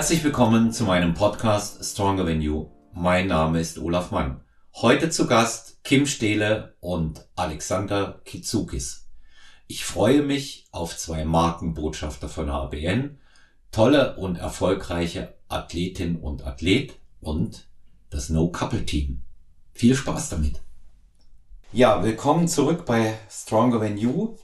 [0.00, 2.70] Herzlich willkommen zu meinem Podcast Stronger Than You.
[2.94, 4.40] Mein Name ist Olaf Mann.
[4.76, 9.10] Heute zu Gast Kim Stehle und Alexander Kitsukis.
[9.66, 13.18] Ich freue mich auf zwei Markenbotschafter von HBN,
[13.72, 17.68] tolle und erfolgreiche Athletin und Athlet und
[18.08, 19.20] das No Couple Team.
[19.74, 20.62] Viel Spaß damit.
[21.74, 24.38] Ja, willkommen zurück bei Stronger Than You.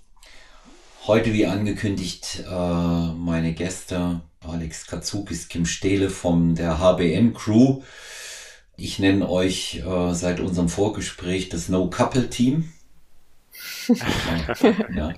[1.07, 7.83] Heute, wie angekündigt, äh, meine Gäste Alex Katsukis, Kim Stehle von der HBN Crew.
[8.77, 12.73] Ich nenne euch äh, seit unserem Vorgespräch das No Couple Team.
[14.95, 15.15] ja,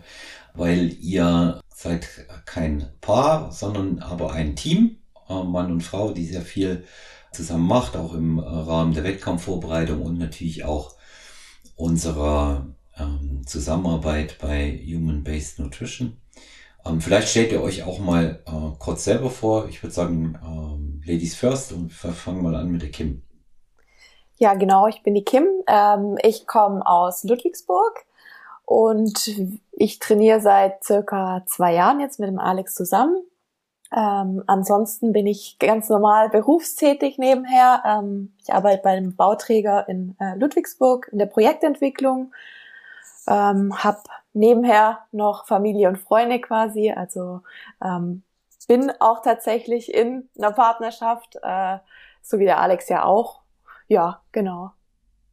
[0.55, 2.09] weil ihr seid
[2.45, 6.85] kein Paar, sondern aber ein Team, äh, Mann und Frau, die sehr viel
[7.33, 10.95] zusammen macht, auch im äh, Rahmen der Wettkampfvorbereitung und natürlich auch
[11.77, 12.67] unserer
[12.99, 16.17] ähm, Zusammenarbeit bei Human Based Nutrition.
[16.89, 19.69] Ähm, vielleicht stellt ihr euch auch mal äh, kurz selber vor.
[19.69, 23.23] Ich würde sagen, ähm, Ladies first und wir fangen mal an mit der Kim.
[24.39, 25.47] Ja, genau, ich bin die Kim.
[25.67, 28.05] Ähm, ich komme aus Ludwigsburg
[28.65, 29.31] und
[29.73, 33.17] ich trainiere seit circa zwei Jahren jetzt mit dem Alex zusammen.
[33.91, 37.83] Ähm, ansonsten bin ich ganz normal berufstätig nebenher.
[37.87, 42.33] Ähm, ich arbeite bei einem Bauträger in äh, Ludwigsburg in der Projektentwicklung.
[43.27, 44.03] Ähm, habe
[44.39, 46.91] nebenher noch Familie und Freunde quasi.
[46.91, 47.43] Also
[47.85, 48.23] ähm,
[48.69, 51.79] bin auch tatsächlich in einer Partnerschaft, äh,
[52.23, 53.41] so wie der Alex ja auch.
[53.89, 54.73] Ja, genau.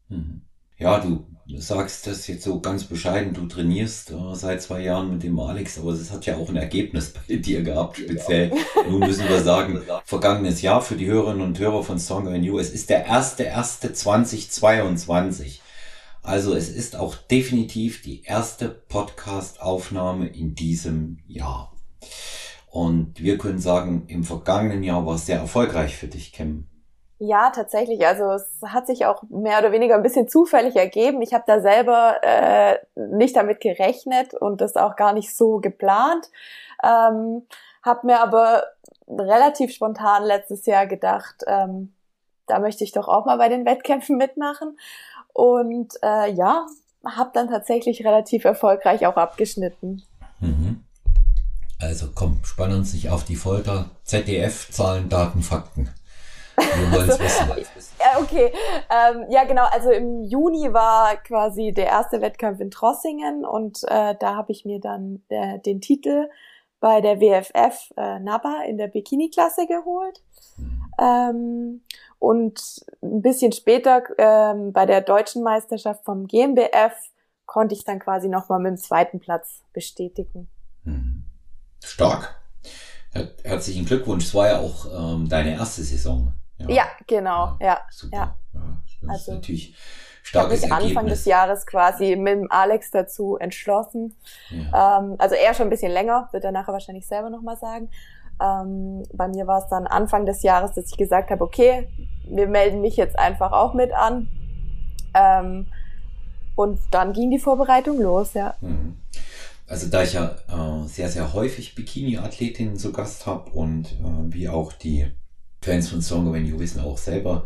[0.08, 0.42] Mhm.
[0.78, 1.26] Ja, du
[1.58, 5.78] sagst das jetzt so ganz bescheiden, du trainierst äh, seit zwei Jahren mit dem Alex,
[5.78, 8.50] aber es hat ja auch ein Ergebnis bei dir gehabt, speziell.
[8.50, 8.89] Ja.
[8.89, 12.58] Nun müssen wir sagen, vergangenes Jahr für die Hörerinnen und Hörer von Song You.
[12.58, 15.61] Es ist der erste, erste 2022.
[16.26, 21.72] Also es ist auch definitiv die erste Podcast-Aufnahme in diesem Jahr.
[22.72, 26.67] Und wir können sagen, im vergangenen Jahr war es sehr erfolgreich für dich, Kim.
[27.20, 28.05] Ja, tatsächlich.
[28.08, 31.22] Also es hat sich auch mehr oder weniger ein bisschen zufällig ergeben.
[31.22, 36.30] Ich habe da selber äh, nicht damit gerechnet und das auch gar nicht so geplant.
[36.83, 37.44] Ähm,
[37.83, 38.64] habe mir aber
[39.08, 41.94] relativ spontan letztes Jahr gedacht, ähm,
[42.48, 44.78] da möchte ich doch auch mal bei den Wettkämpfen mitmachen
[45.36, 46.66] und äh, ja,
[47.06, 50.02] habe dann tatsächlich relativ erfolgreich auch abgeschnitten.
[50.40, 50.82] Mhm.
[51.80, 53.90] Also komm, spann uns nicht auf die Folter.
[54.04, 55.90] ZDF, Zahlen, Daten, Fakten.
[56.56, 57.50] Wir wollen es wissen.
[58.00, 58.54] Ja, okay.
[58.90, 59.66] Ähm, ja, genau.
[59.72, 64.64] Also im Juni war quasi der erste Wettkampf in Trossingen und äh, da habe ich
[64.64, 66.30] mir dann äh, den Titel
[66.80, 70.22] bei der WFF äh, NABA in der Bikini-Klasse geholt.
[70.58, 70.82] Mhm.
[71.00, 71.82] Ähm,
[72.25, 76.93] und ein bisschen später ähm, bei der deutschen Meisterschaft vom GmbF
[77.45, 80.49] konnte ich dann quasi nochmal mit dem zweiten Platz bestätigen.
[80.86, 81.23] Mhm.
[81.83, 82.41] Stark.
[83.43, 84.25] Herzlichen Glückwunsch.
[84.25, 86.33] Es war ja auch ähm, deine erste Saison.
[86.58, 87.58] Ja, ja genau.
[87.61, 88.17] Ja, super.
[88.17, 88.36] Ja.
[88.55, 89.75] ja das also, ist natürlich
[90.23, 94.17] starkes ich habe mich Anfang des Jahres quasi mit dem Alex dazu entschlossen.
[94.49, 94.97] Ja.
[94.97, 97.92] Ähm, also er schon ein bisschen länger, wird er nachher wahrscheinlich selber nochmal sagen.
[98.42, 101.87] Ähm, bei mir war es dann Anfang des Jahres, dass ich gesagt habe, okay,
[102.27, 104.27] wir melden mich jetzt einfach auch mit an.
[105.13, 105.67] Ähm,
[106.55, 108.55] und dann ging die Vorbereitung los, ja.
[108.61, 108.97] Mhm.
[109.67, 114.47] Also da ich ja äh, sehr, sehr häufig Bikini-Athletinnen zu Gast habe und äh, wie
[114.47, 115.08] auch die
[115.61, 117.45] Fans von Song You wissen auch selber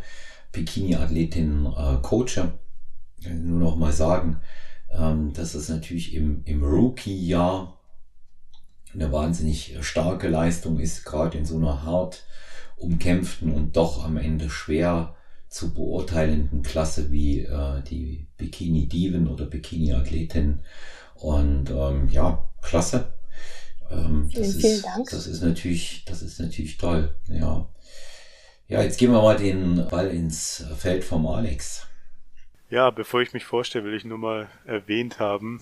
[0.51, 2.51] Bikini-Athletinnen äh, coache,
[3.25, 4.41] nur noch mal sagen,
[4.91, 7.79] ähm, dass es natürlich im, im Rookie-Jahr
[8.93, 12.25] eine wahnsinnig starke Leistung ist, gerade in so einer hart
[12.79, 15.15] umkämpften und doch am Ende schwer
[15.47, 20.61] zu beurteilenden Klasse wie äh, die Bikini Diven oder Bikini Athletin.
[21.15, 23.13] Und ähm, ja, klasse.
[23.91, 25.09] Ähm, vielen, das vielen ist, Dank.
[25.09, 27.15] Das ist natürlich, das ist natürlich toll.
[27.27, 27.67] Ja.
[28.67, 31.87] Ja, jetzt gehen wir mal den Ball ins Feld vom Alex.
[32.69, 35.59] Ja, bevor ich mich vorstelle, will ich nur mal erwähnt haben,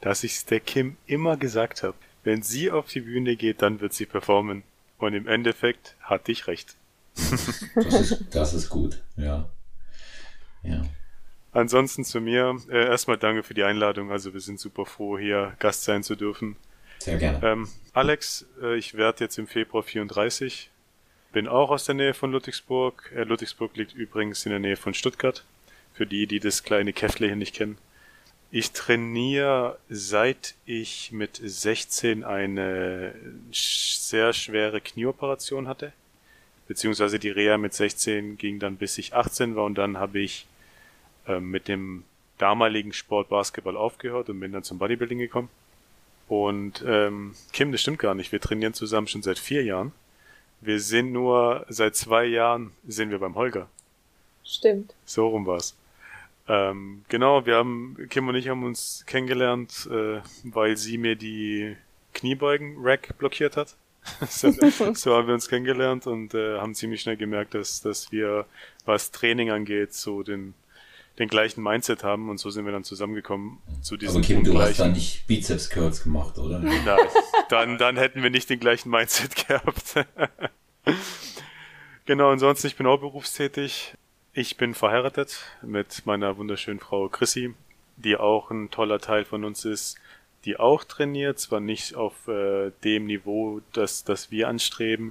[0.00, 1.94] dass ich es der Kim immer gesagt habe.
[2.24, 4.64] Wenn sie auf die Bühne geht, dann wird sie performen.
[4.98, 6.76] Und im Endeffekt hatte ich recht.
[7.14, 9.48] das, ist, das ist gut, ja.
[10.62, 10.82] Ja.
[11.52, 14.12] Ansonsten zu mir, äh, erstmal danke für die Einladung.
[14.12, 16.56] Also wir sind super froh, hier Gast sein zu dürfen.
[16.98, 17.40] Sehr gerne.
[17.46, 20.70] Ähm, Alex, äh, ich werde jetzt im Februar 34.
[21.32, 23.12] Bin auch aus der Nähe von Ludwigsburg.
[23.14, 25.44] Äh, Ludwigsburg liegt übrigens in der Nähe von Stuttgart.
[25.94, 27.78] Für die, die das kleine Käffle hier nicht kennen.
[28.50, 33.14] Ich trainiere seit ich mit 16 eine
[33.52, 35.92] sehr schwere Knieoperation hatte.
[36.66, 40.46] Beziehungsweise die Reha mit 16 ging dann bis ich 18 war und dann habe ich
[41.26, 42.04] äh, mit dem
[42.38, 45.50] damaligen Sport Basketball aufgehört und bin dann zum Bodybuilding gekommen.
[46.28, 48.32] Und ähm, Kim, das stimmt gar nicht.
[48.32, 49.92] Wir trainieren zusammen schon seit vier Jahren.
[50.60, 53.68] Wir sind nur seit zwei Jahren sind wir beim Holger.
[54.44, 54.94] Stimmt.
[55.04, 55.74] So rum war's.
[56.48, 61.76] Ähm, genau, wir haben, Kim und ich haben uns kennengelernt, äh, weil sie mir die
[62.14, 63.76] Kniebeugen-Rack blockiert hat.
[64.30, 64.50] so,
[64.94, 68.46] so, haben wir uns kennengelernt und äh, haben ziemlich schnell gemerkt, dass, dass wir,
[68.86, 70.54] was Training angeht, so den,
[71.18, 74.58] den gleichen Mindset haben und so sind wir dann zusammengekommen zu diesem Aber Kim, du
[74.58, 76.58] hast dann nicht Bizeps Curls gemacht, oder?
[76.60, 76.86] Nein,
[77.50, 80.06] dann, dann hätten wir nicht den gleichen Mindset gehabt.
[82.06, 83.94] genau, ansonsten, ich bin auch berufstätig.
[84.38, 87.54] Ich bin verheiratet mit meiner wunderschönen Frau Chrissy,
[87.96, 89.98] die auch ein toller Teil von uns ist,
[90.44, 95.10] die auch trainiert, zwar nicht auf äh, dem Niveau, das, das wir anstreben,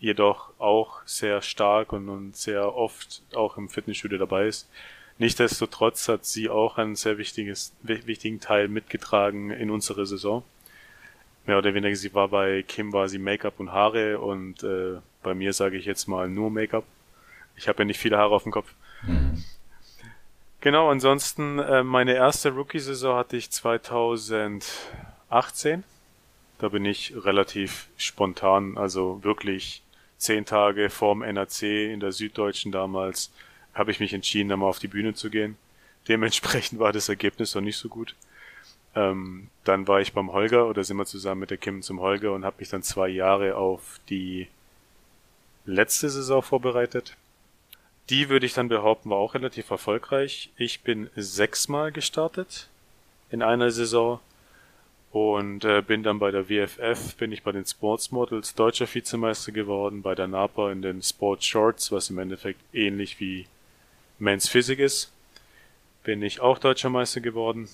[0.00, 4.68] jedoch auch sehr stark und, und sehr oft auch im Fitnessstudio dabei ist.
[5.18, 10.42] Nichtsdestotrotz hat sie auch einen sehr wichtiges, wichtigen Teil mitgetragen in unsere Saison.
[11.46, 15.34] Mehr oder weniger, sie war bei Kim war sie Make-up und Haare und äh, bei
[15.34, 16.82] mir sage ich jetzt mal nur Make-up.
[17.60, 18.72] Ich habe ja nicht viele Haare auf dem Kopf.
[19.02, 19.44] Mhm.
[20.62, 25.84] Genau, ansonsten äh, meine erste Rookie-Saison hatte ich 2018.
[26.58, 29.82] Da bin ich relativ spontan, also wirklich
[30.16, 33.30] zehn Tage vorm NAC in der Süddeutschen damals,
[33.74, 35.58] habe ich mich entschieden, da mal auf die Bühne zu gehen.
[36.08, 38.14] Dementsprechend war das Ergebnis noch nicht so gut.
[38.94, 42.32] Ähm, dann war ich beim Holger oder sind wir zusammen mit der Kim zum Holger
[42.32, 44.48] und habe mich dann zwei Jahre auf die
[45.66, 47.18] letzte Saison vorbereitet.
[48.10, 50.50] Die würde ich dann behaupten, war auch relativ erfolgreich.
[50.56, 52.68] Ich bin sechsmal gestartet
[53.30, 54.18] in einer Saison
[55.12, 59.52] und äh, bin dann bei der WFF, bin ich bei den Sports Models deutscher Vizemeister
[59.52, 63.46] geworden, bei der NAPA in den Sport Shorts, was im Endeffekt ähnlich wie
[64.18, 65.12] Men's Physik ist,
[66.02, 67.68] bin ich auch deutscher Meister geworden.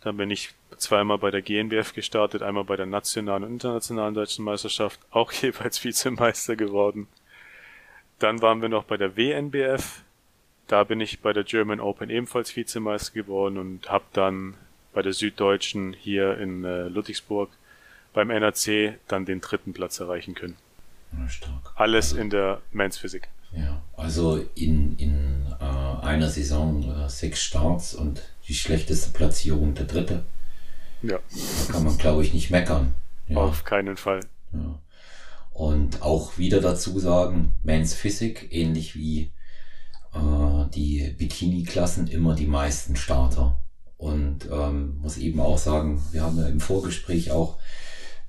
[0.00, 4.46] Dann bin ich zweimal bei der GNBF gestartet, einmal bei der nationalen und internationalen deutschen
[4.46, 7.06] Meisterschaft, auch jeweils Vizemeister geworden.
[8.24, 10.00] Dann waren wir noch bei der WNBF.
[10.66, 14.54] Da bin ich bei der German Open ebenfalls Vizemeister geworden und habe dann
[14.94, 17.50] bei der Süddeutschen hier in äh, Ludwigsburg
[18.14, 20.56] beim NAC dann den dritten Platz erreichen können.
[21.12, 21.72] Ja, stark.
[21.74, 23.28] Alles also, in der Men's Physik.
[23.52, 29.84] Ja, also in, in äh, einer Saison äh, sechs Starts und die schlechteste Platzierung der
[29.84, 30.24] dritte.
[31.02, 31.18] Ja.
[31.66, 32.94] Da kann man, glaube ich, nicht meckern.
[33.28, 33.36] Ja.
[33.36, 34.20] Auf keinen Fall.
[34.54, 34.78] Ja.
[35.54, 39.32] Und auch wieder dazu sagen, Men's Physik, ähnlich wie
[40.12, 43.62] äh, die Bikini-Klassen, immer die meisten Starter.
[43.96, 47.58] Und ähm, muss eben auch sagen, wir haben ja im Vorgespräch auch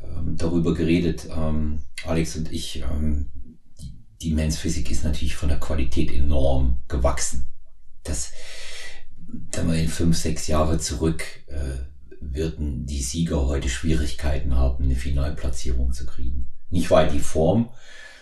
[0.03, 3.31] ähm, darüber geredet, ähm, Alex und ich, ähm,
[3.81, 7.47] die, die Men's Physik ist natürlich von der Qualität enorm gewachsen.
[8.03, 8.33] Das,
[9.27, 11.79] wenn wir in fünf, sechs Jahre zurück, äh,
[12.21, 16.51] würden die Sieger heute Schwierigkeiten haben, eine Finalplatzierung zu kriegen.
[16.69, 17.69] Nicht weil die Form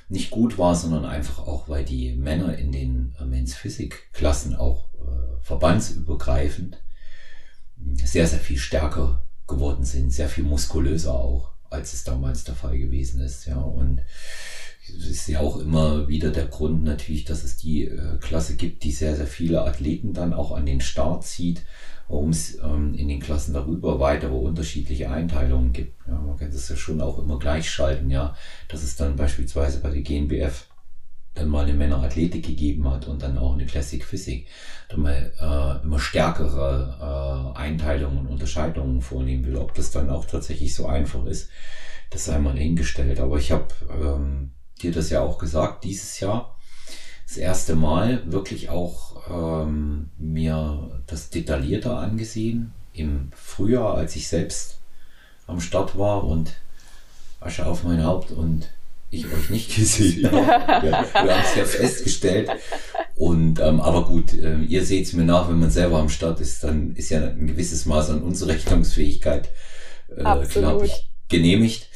[0.09, 4.55] nicht gut war, sondern einfach auch, weil die Männer in den äh, Men's Physik Klassen
[4.55, 6.81] auch äh, verbandsübergreifend
[8.03, 12.77] sehr, sehr viel stärker geworden sind, sehr viel muskulöser auch, als es damals der Fall
[12.77, 14.01] gewesen ist, ja, und
[14.87, 18.83] es ist ja auch immer wieder der Grund natürlich, dass es die äh, Klasse gibt,
[18.83, 21.63] die sehr, sehr viele Athleten dann auch an den Start zieht
[22.07, 26.07] warum es ähm, in den Klassen darüber weitere unterschiedliche Einteilungen gibt.
[26.07, 28.35] Ja, man kann das ja schon auch immer gleichschalten, ja,
[28.67, 30.67] dass es dann beispielsweise bei der GNBF
[31.33, 34.47] dann mal eine Männerathletik gegeben hat und dann auch eine Classic Physik,
[34.89, 39.55] dann mal äh, immer stärkere äh, Einteilungen und Unterscheidungen vornehmen will.
[39.55, 41.49] Ob das dann auch tatsächlich so einfach ist,
[42.11, 43.19] das sei mal hingestellt.
[43.19, 44.51] Aber ich habe ähm,
[44.81, 46.55] dir das ja auch gesagt, dieses Jahr
[47.25, 52.73] das erste Mal wirklich auch ähm, mir das detaillierter angesehen.
[52.93, 54.79] Im Frühjahr, als ich selbst
[55.47, 56.53] am Start war und
[57.39, 58.69] Asche auf mein Haupt und
[59.09, 60.85] ich euch nicht gesehen habe.
[60.85, 62.49] wir, wir haben es ja festgestellt.
[63.15, 66.39] Und ähm, aber gut, äh, ihr seht es mir nach, wenn man selber am Start
[66.39, 69.49] ist, dann ist ja ein gewisses Maß an Unzurechnungsfähigkeit,
[70.15, 71.89] äh, glaube ich, genehmigt.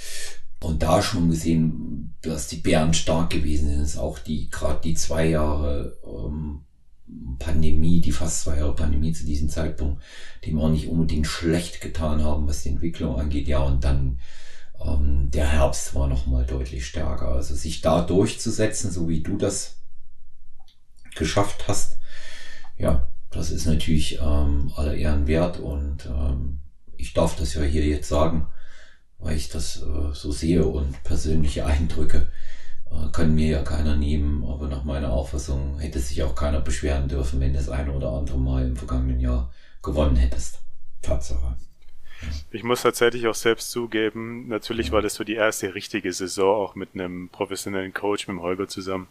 [0.59, 3.81] Und da schon gesehen, dass die Bären stark gewesen sind.
[3.81, 6.61] ist auch die, gerade die zwei Jahre ähm,
[7.39, 10.01] Pandemie, die fast zwei Jahre Pandemie zu diesem Zeitpunkt,
[10.43, 13.47] die mir auch nicht unbedingt schlecht getan haben, was die Entwicklung angeht.
[13.47, 14.19] Ja, und dann
[14.83, 17.29] ähm, der Herbst war nochmal deutlich stärker.
[17.29, 19.77] Also sich da durchzusetzen, so wie du das
[21.15, 21.97] geschafft hast,
[22.77, 26.59] ja, das ist natürlich ähm, aller Ehren wert und ähm,
[26.95, 28.47] ich darf das ja hier jetzt sagen
[29.19, 32.29] weil ich das äh, so sehe und persönliche Eindrücke
[33.11, 37.39] kann mir ja keiner nehmen, aber nach meiner Auffassung hätte sich auch keiner beschweren dürfen,
[37.39, 39.51] wenn das eine oder andere Mal im vergangenen Jahr
[39.81, 40.59] gewonnen hättest.
[41.01, 41.57] Tatsache.
[42.51, 46.75] Ich muss tatsächlich auch selbst zugeben, natürlich war das so die erste richtige Saison, auch
[46.75, 49.07] mit einem professionellen Coach, mit dem Holger zusammen.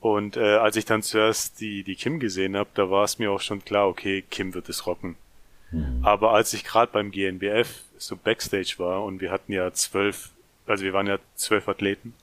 [0.00, 3.30] Und äh, als ich dann zuerst die, die Kim gesehen habe, da war es mir
[3.30, 5.16] auch schon klar, okay, Kim wird es rocken.
[5.70, 6.00] Mhm.
[6.02, 10.30] Aber als ich gerade beim GNBF so Backstage war und wir hatten ja zwölf,
[10.66, 12.14] also wir waren ja zwölf Athleten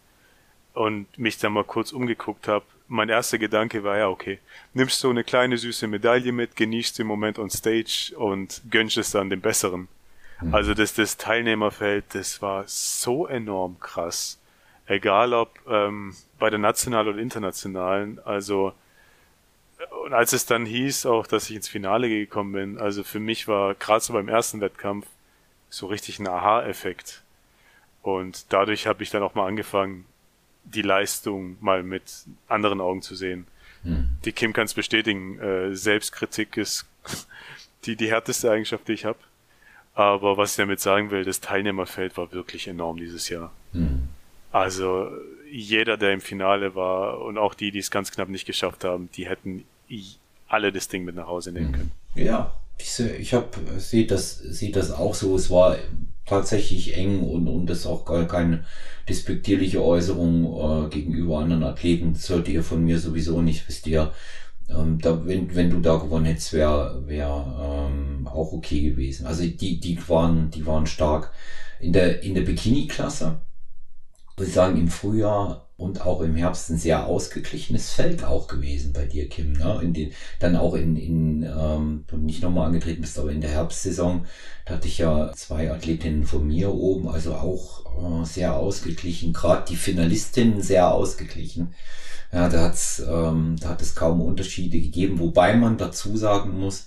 [0.73, 4.39] und mich dann mal kurz umgeguckt habe, mein erster Gedanke war ja, okay,
[4.73, 9.11] nimmst so eine kleine süße Medaille mit, genießt den Moment on Stage und gönnst es
[9.11, 9.87] dann dem Besseren.
[10.41, 10.53] Mhm.
[10.53, 14.39] Also das, das Teilnehmerfeld, das war so enorm krass.
[14.87, 18.19] Egal ob ähm, bei der nationalen oder internationalen.
[18.25, 18.73] Also
[20.03, 23.47] und als es dann hieß auch, dass ich ins Finale gekommen bin, also für mich
[23.47, 25.07] war gerade so beim ersten Wettkampf
[25.69, 27.23] so richtig ein Aha-Effekt.
[28.01, 30.05] Und dadurch habe ich dann auch mal angefangen,
[30.63, 32.03] die Leistung mal mit
[32.47, 33.47] anderen Augen zu sehen.
[33.83, 34.09] Hm.
[34.25, 36.85] Die Kim kann es bestätigen, äh, Selbstkritik ist
[37.85, 39.19] die, die härteste Eigenschaft, die ich habe.
[39.93, 43.51] Aber was ich damit sagen will, das Teilnehmerfeld war wirklich enorm dieses Jahr.
[43.73, 44.07] Hm.
[44.51, 45.09] Also
[45.49, 49.09] jeder, der im Finale war und auch die, die es ganz knapp nicht geschafft haben,
[49.15, 49.65] die hätten
[50.47, 51.73] alle das Ding mit nach Hause nehmen hm.
[51.73, 51.91] können.
[52.15, 55.35] Ja, ich, ich habe sehe das sehe das auch so.
[55.35, 55.77] Es war
[56.31, 58.63] tatsächlich eng und und das auch gar keine
[59.09, 62.13] despektierliche Äußerung äh, gegenüber anderen Athleten.
[62.13, 64.13] Das hört ihr von mir sowieso nicht, wisst ihr.
[64.69, 69.27] Ähm, da, wenn, wenn du da gewonnen hättest, wäre wär, ähm, auch okay gewesen.
[69.27, 71.33] Also die, die waren, die waren stark.
[71.81, 73.41] In der, in der Bikini-Klasse,
[74.37, 78.93] würde ich sagen, im Frühjahr und auch im Herbst ein sehr ausgeglichenes Feld auch gewesen
[78.93, 79.53] bei dir, Kim.
[79.53, 79.79] Ne?
[79.81, 83.49] In den, dann auch in, in ähm, du nicht nochmal angetreten bist, aber in der
[83.49, 84.25] Herbstsaison,
[84.65, 89.65] da hatte ich ja zwei Athletinnen von mir oben, also auch äh, sehr ausgeglichen, gerade
[89.67, 91.73] die Finalistinnen sehr ausgeglichen.
[92.31, 96.85] Ja, da hat's, ähm, da hat es kaum Unterschiede gegeben, wobei man dazu sagen muss,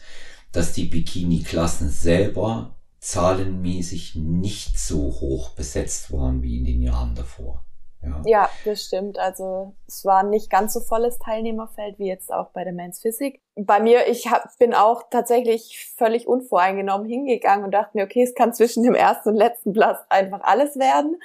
[0.52, 7.64] dass die Bikini-Klassen selber zahlenmäßig nicht so hoch besetzt waren wie in den Jahren davor.
[8.04, 8.22] Ja.
[8.24, 9.18] ja, das stimmt.
[9.18, 13.40] Also es war nicht ganz so volles Teilnehmerfeld wie jetzt auch bei der Men's Physik.
[13.56, 18.34] Bei mir, ich hab, bin auch tatsächlich völlig unvoreingenommen hingegangen und dachte mir, okay, es
[18.34, 21.20] kann zwischen dem ersten und letzten Platz einfach alles werden.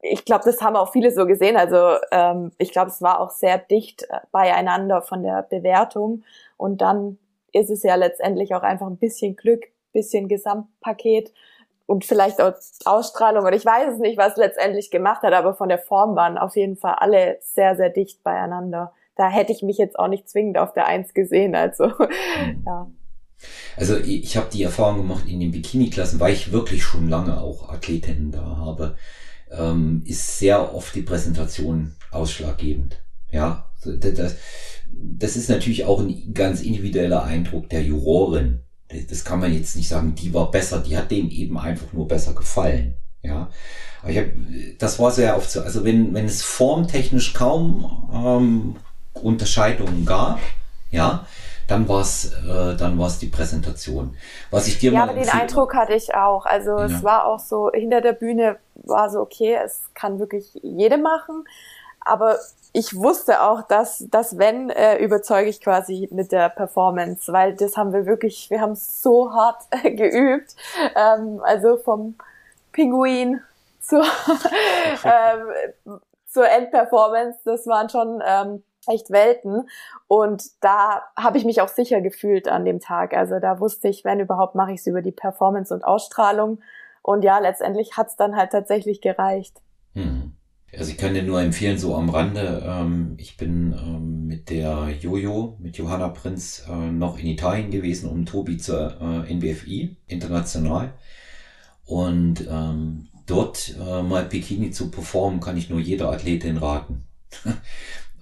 [0.00, 1.56] Ich glaube, das haben auch viele so gesehen.
[1.56, 6.24] Also ähm, ich glaube, es war auch sehr dicht äh, beieinander von der Bewertung.
[6.56, 7.18] Und dann
[7.52, 11.32] ist es ja letztendlich auch einfach ein bisschen Glück, bisschen Gesamtpaket
[11.92, 12.54] und vielleicht auch
[12.86, 16.38] Ausstrahlung oder ich weiß es nicht, was letztendlich gemacht hat, aber von der Form waren
[16.38, 18.94] auf jeden Fall alle sehr, sehr dicht beieinander.
[19.14, 21.84] Da hätte ich mich jetzt auch nicht zwingend auf der Eins gesehen, also
[22.46, 22.62] mhm.
[22.64, 22.90] ja.
[23.76, 27.68] Also ich habe die Erfahrung gemacht in den Bikini-Klassen, weil ich wirklich schon lange auch
[27.68, 28.96] Athletinnen da habe,
[29.50, 33.02] ähm, ist sehr oft die Präsentation ausschlaggebend.
[33.30, 34.36] Ja, das,
[34.94, 38.62] das ist natürlich auch ein ganz individueller Eindruck der Jurorin
[39.08, 42.08] das kann man jetzt nicht sagen, die war besser, die hat dem eben einfach nur
[42.08, 42.94] besser gefallen.
[43.22, 43.48] Ja,
[44.02, 44.26] aber ich hab,
[44.78, 45.62] das war sehr oft so.
[45.62, 48.76] Also wenn, wenn es formtechnisch kaum ähm,
[49.14, 50.40] Unterscheidungen gab,
[50.90, 51.26] ja,
[51.68, 54.16] dann war es äh, dann war es die Präsentation.
[54.50, 56.44] Was ich dir ja, mal aber den Eindruck hatte ich auch.
[56.46, 56.86] Also ja.
[56.86, 61.44] es war auch so hinter der Bühne war so okay, es kann wirklich jede machen,
[62.00, 62.38] aber
[62.72, 67.76] ich wusste auch, dass, dass wenn, äh, überzeuge ich quasi mit der Performance, weil das
[67.76, 70.56] haben wir wirklich, wir haben so hart äh, geübt.
[70.96, 72.16] Ähm, also vom
[72.72, 73.40] Pinguin
[73.80, 74.02] zur,
[75.04, 79.68] ähm, zur Endperformance, das waren schon ähm, echt Welten.
[80.08, 83.14] Und da habe ich mich auch sicher gefühlt an dem Tag.
[83.14, 86.60] Also da wusste ich, wenn überhaupt, mache ich es über die Performance und Ausstrahlung.
[87.02, 89.60] Und ja, letztendlich hat's dann halt tatsächlich gereicht.
[89.94, 90.31] Hm.
[90.76, 94.88] Also ich kann dir nur empfehlen, so am Rande, ähm, ich bin ähm, mit der
[95.00, 100.94] Jojo, mit Johanna Prinz, äh, noch in Italien gewesen, um Tobi zur äh, NBFI, international.
[101.84, 107.04] Und ähm, dort äh, mal Bikini zu performen, kann ich nur jeder Athletin raten.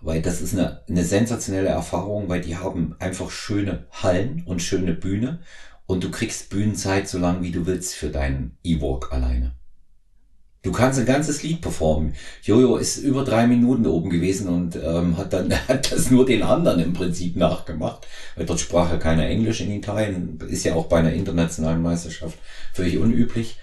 [0.02, 4.94] weil das ist eine, eine sensationelle Erfahrung, weil die haben einfach schöne Hallen und schöne
[4.94, 5.40] Bühne
[5.86, 9.52] und du kriegst Bühnenzeit so lange, wie du willst für deinen E-Walk alleine.
[10.62, 12.14] Du kannst ein ganzes Lied performen.
[12.42, 16.42] Jojo ist über drei Minuten oben gewesen und ähm, hat dann hat das nur den
[16.42, 18.06] anderen im Prinzip nachgemacht.
[18.36, 20.38] Weil dort sprach er keiner Englisch in Italien.
[20.48, 22.38] Ist ja auch bei einer internationalen Meisterschaft
[22.74, 23.58] völlig unüblich.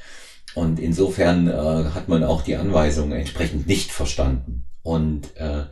[0.56, 4.63] Und insofern äh, hat man auch die Anweisungen entsprechend nicht verstanden.
[4.82, 5.66] Und äh,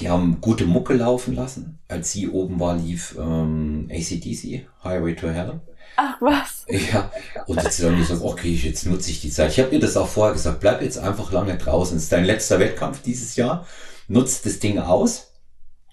[0.00, 1.78] die haben gute Mucke laufen lassen.
[1.88, 5.60] Als sie oben war, lief ähm, ACDC, Highway to Hell.
[6.00, 6.64] Ach was.
[6.68, 7.10] Ja,
[7.46, 9.50] und jetzt dann gesagt, okay, jetzt nutze ich die Zeit.
[9.50, 11.96] Ich habe ihr das auch vorher gesagt, bleib jetzt einfach lange draußen.
[11.96, 13.66] Es ist dein letzter Wettkampf dieses Jahr.
[14.06, 15.32] Nutzt das Ding aus.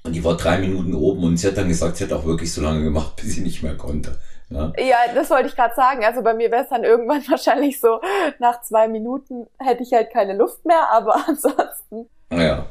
[0.04, 2.54] Und die war drei Minuten oben und sie hat dann gesagt, sie hat auch wirklich
[2.54, 4.20] so lange gemacht, bis sie nicht mehr konnte.
[4.52, 6.06] Ja, ja das wollte ich gerade sagen.
[6.06, 8.00] Also bei mir wäre es dann irgendwann wahrscheinlich so,
[8.38, 12.08] nach zwei Minuten hätte ich halt keine Luft mehr, aber ansonsten.
[12.32, 12.68] Ja.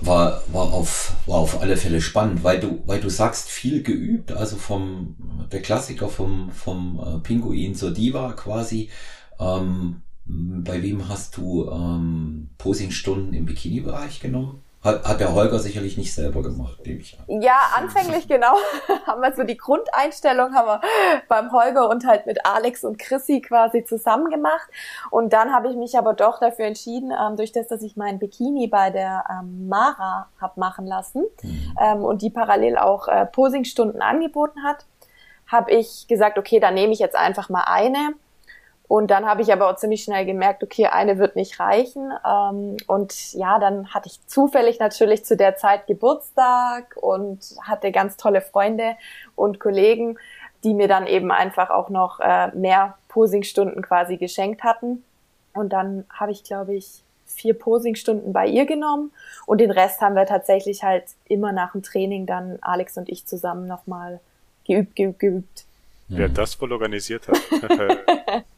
[0.00, 4.32] War, war, auf, war auf alle Fälle spannend, weil du, weil du sagst, viel geübt,
[4.32, 5.16] also vom
[5.52, 8.90] der Klassiker vom, vom äh, Pinguin zur Diva quasi.
[9.38, 14.62] Ähm, bei wem hast du ähm, Posingstunden im Bikini-Bereich genommen?
[14.82, 17.40] Hat, hat der Holger sicherlich nicht selber gemacht, nehme ich an.
[17.40, 18.54] Ja, anfänglich genau.
[19.06, 20.80] haben wir so die Grundeinstellung haben wir
[21.28, 24.68] beim Holger und halt mit Alex und Chrissy quasi zusammen gemacht.
[25.10, 28.18] Und dann habe ich mich aber doch dafür entschieden, ähm, durch das, dass ich mein
[28.18, 31.76] Bikini bei der ähm, Mara hab machen lassen mhm.
[31.80, 34.86] ähm, und die parallel auch äh, Posingstunden angeboten hat,
[35.46, 38.14] habe ich gesagt, okay, dann nehme ich jetzt einfach mal eine
[38.88, 42.12] und dann habe ich aber auch ziemlich schnell gemerkt, okay, eine wird nicht reichen.
[42.24, 48.16] Ähm, und ja, dann hatte ich zufällig natürlich zu der Zeit Geburtstag und hatte ganz
[48.16, 48.96] tolle Freunde
[49.34, 50.18] und Kollegen,
[50.62, 55.04] die mir dann eben einfach auch noch äh, mehr Posingstunden quasi geschenkt hatten.
[55.52, 59.10] Und dann habe ich, glaube ich, vier Posingstunden bei ihr genommen
[59.46, 63.26] und den Rest haben wir tatsächlich halt immer nach dem Training dann Alex und ich
[63.26, 64.20] zusammen nochmal
[64.64, 65.64] geübt, geübt, geübt.
[66.08, 67.36] Wer das wohl organisiert hat.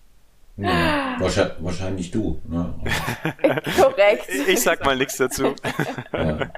[0.59, 2.43] Ja, wahrscheinlich, wahrscheinlich du.
[2.49, 2.75] Ne?
[3.81, 4.29] Korrekt.
[4.49, 5.55] Ich sag mal nichts dazu.
[6.13, 6.51] Ja.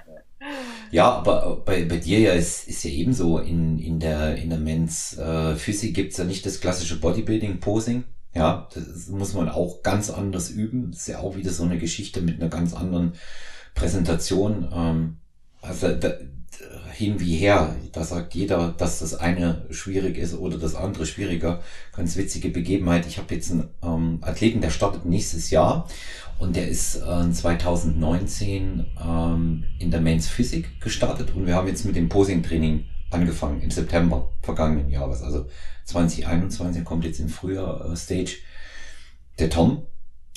[0.90, 4.58] ja, aber bei, bei dir ja ist, ist ja ebenso in, in der, in der
[4.58, 8.04] Men's äh, Physik gibt's ja nicht das klassische Bodybuilding-Posing.
[8.34, 10.92] Ja, das muss man auch ganz anders üben.
[10.92, 13.12] Das ist ja auch wieder so eine Geschichte mit einer ganz anderen
[13.74, 14.70] Präsentation.
[14.72, 15.16] Ähm,
[15.60, 16.14] also da,
[16.92, 17.74] hin wie her.
[17.92, 21.62] Da sagt jeder, dass das eine schwierig ist oder das andere schwieriger.
[21.94, 23.06] Ganz witzige Begebenheit.
[23.06, 25.88] Ich habe jetzt einen ähm, Athleten, der startet nächstes Jahr
[26.38, 31.84] und der ist äh, 2019 ähm, in der Mains Physik gestartet und wir haben jetzt
[31.84, 35.22] mit dem Posing-Training angefangen im September vergangenen Jahres.
[35.22, 35.46] Also
[35.84, 38.36] 2021 kommt jetzt im Frühjahr äh, Stage
[39.38, 39.86] der Tom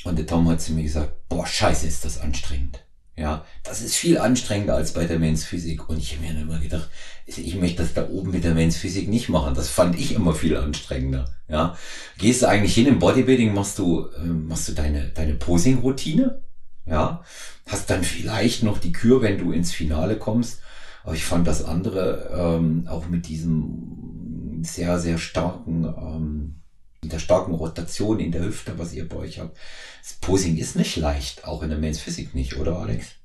[0.03, 2.83] und der Tom hat zu mir gesagt, boah, scheiße, ist das anstrengend.
[3.15, 5.87] Ja, das ist viel anstrengender als bei der Men's Physik.
[5.87, 6.89] Und ich habe mir dann immer gedacht,
[7.27, 9.53] ich möchte das da oben mit der Men's Physik nicht machen.
[9.53, 11.25] Das fand ich immer viel anstrengender.
[11.47, 11.77] Ja,
[12.17, 16.41] gehst du eigentlich hin im Bodybuilding, machst du, äh, machst du deine, deine Posing-Routine.
[16.85, 17.23] Ja,
[17.67, 20.61] hast dann vielleicht noch die Kür, wenn du ins Finale kommst.
[21.03, 26.62] Aber ich fand das andere, ähm, auch mit diesem sehr, sehr starken, ähm,
[27.09, 29.57] der starken Rotation in der Hüfte, was ihr bei euch habt.
[30.01, 33.15] Das Posing ist nicht leicht, auch in der Men's Physik nicht, oder Alex?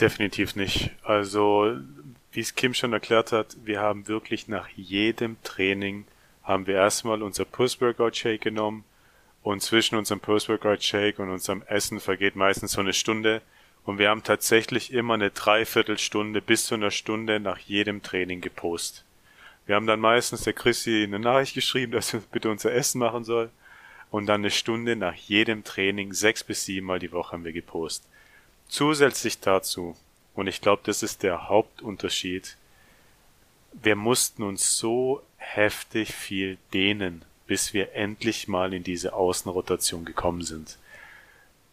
[0.00, 0.90] Definitiv nicht.
[1.02, 1.76] Also,
[2.32, 6.04] wie es Kim schon erklärt hat, wir haben wirklich nach jedem Training
[6.42, 8.84] haben wir erstmal unser Post-Workout Shake genommen
[9.42, 13.40] und zwischen unserem Post-Workout Shake und unserem Essen vergeht meistens so eine Stunde
[13.84, 19.05] und wir haben tatsächlich immer eine Dreiviertelstunde bis zu einer Stunde nach jedem Training gepostet.
[19.66, 23.24] Wir haben dann meistens der Chrissy eine Nachricht geschrieben, dass sie bitte unser Essen machen
[23.24, 23.50] soll.
[24.10, 27.52] Und dann eine Stunde nach jedem Training, sechs bis sieben Mal die Woche haben wir
[27.52, 28.08] gepostet.
[28.68, 29.96] Zusätzlich dazu,
[30.34, 32.56] und ich glaube, das ist der Hauptunterschied,
[33.72, 40.42] wir mussten uns so heftig viel dehnen, bis wir endlich mal in diese Außenrotation gekommen
[40.42, 40.78] sind.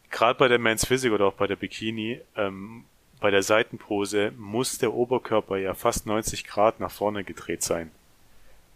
[0.10, 2.86] Gerade bei der Men's Physik oder auch bei der Bikini ähm,
[3.23, 7.89] bei der Seitenpose muss der Oberkörper ja fast 90 Grad nach vorne gedreht sein.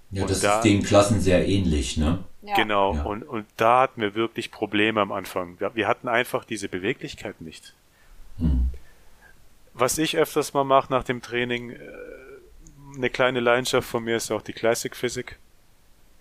[0.10, 2.23] Ja, und das da, ist den Klassen sehr ähnlich, ne?
[2.43, 2.55] Ja.
[2.55, 3.03] Genau, ja.
[3.03, 5.60] Und, und da hatten wir wirklich Probleme am Anfang.
[5.60, 7.73] Wir, wir hatten einfach diese Beweglichkeit nicht.
[8.38, 8.69] Hm.
[9.73, 11.79] Was ich öfters mal mache nach dem Training, äh,
[12.95, 15.39] eine kleine Leidenschaft von mir ist auch die Classic Physik.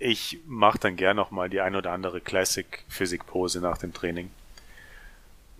[0.01, 3.93] Ich mache dann gern noch mal die ein oder andere Classic Physik Pose nach dem
[3.93, 4.31] Training.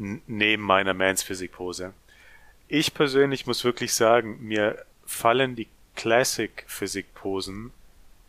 [0.01, 1.93] N neben meiner Mans Physik Pose
[2.69, 7.73] ich persönlich muss wirklich sagen, mir fallen die Classic Physik Posen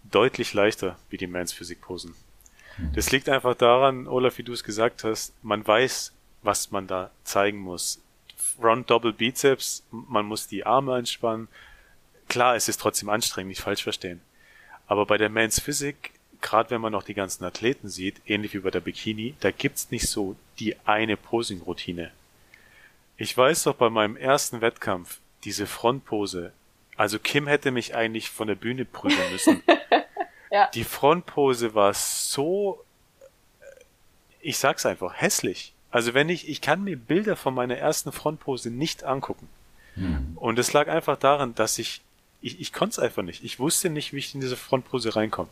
[0.03, 2.15] deutlich leichter wie die Mans Physik Posen.
[2.77, 2.93] Mhm.
[2.93, 7.11] Das liegt einfach daran, Olaf, wie du es gesagt hast, man weiß, was man da
[7.23, 7.99] zeigen muss.
[8.37, 11.47] Front Double Bizeps, man muss die Arme anspannen.
[12.29, 14.21] Klar, es ist trotzdem anstrengend, nicht falsch verstehen.
[14.87, 18.59] Aber bei der Mans Physik, gerade wenn man noch die ganzen Athleten sieht, ähnlich wie
[18.59, 22.11] bei der Bikini, da gibt's nicht so die eine Posing-Routine.
[23.17, 26.53] Ich weiß doch bei meinem ersten Wettkampf, diese Frontpose,
[26.97, 29.63] also Kim hätte mich eigentlich von der Bühne prügeln müssen.
[30.51, 30.67] ja.
[30.73, 32.83] Die Frontpose war so,
[34.41, 35.73] ich sag's einfach, hässlich.
[35.91, 39.47] Also wenn ich, ich kann mir Bilder von meiner ersten Frontpose nicht angucken.
[39.93, 40.33] Hm.
[40.35, 42.01] Und es lag einfach daran, dass ich,
[42.41, 43.43] ich, ich konnte es einfach nicht.
[43.43, 45.49] Ich wusste nicht, wie ich in diese Frontpose reinkomme.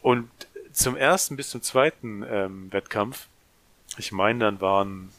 [0.00, 0.30] Und
[0.72, 3.26] zum ersten bis zum zweiten ähm, Wettkampf,
[3.98, 5.12] ich meine, dann waren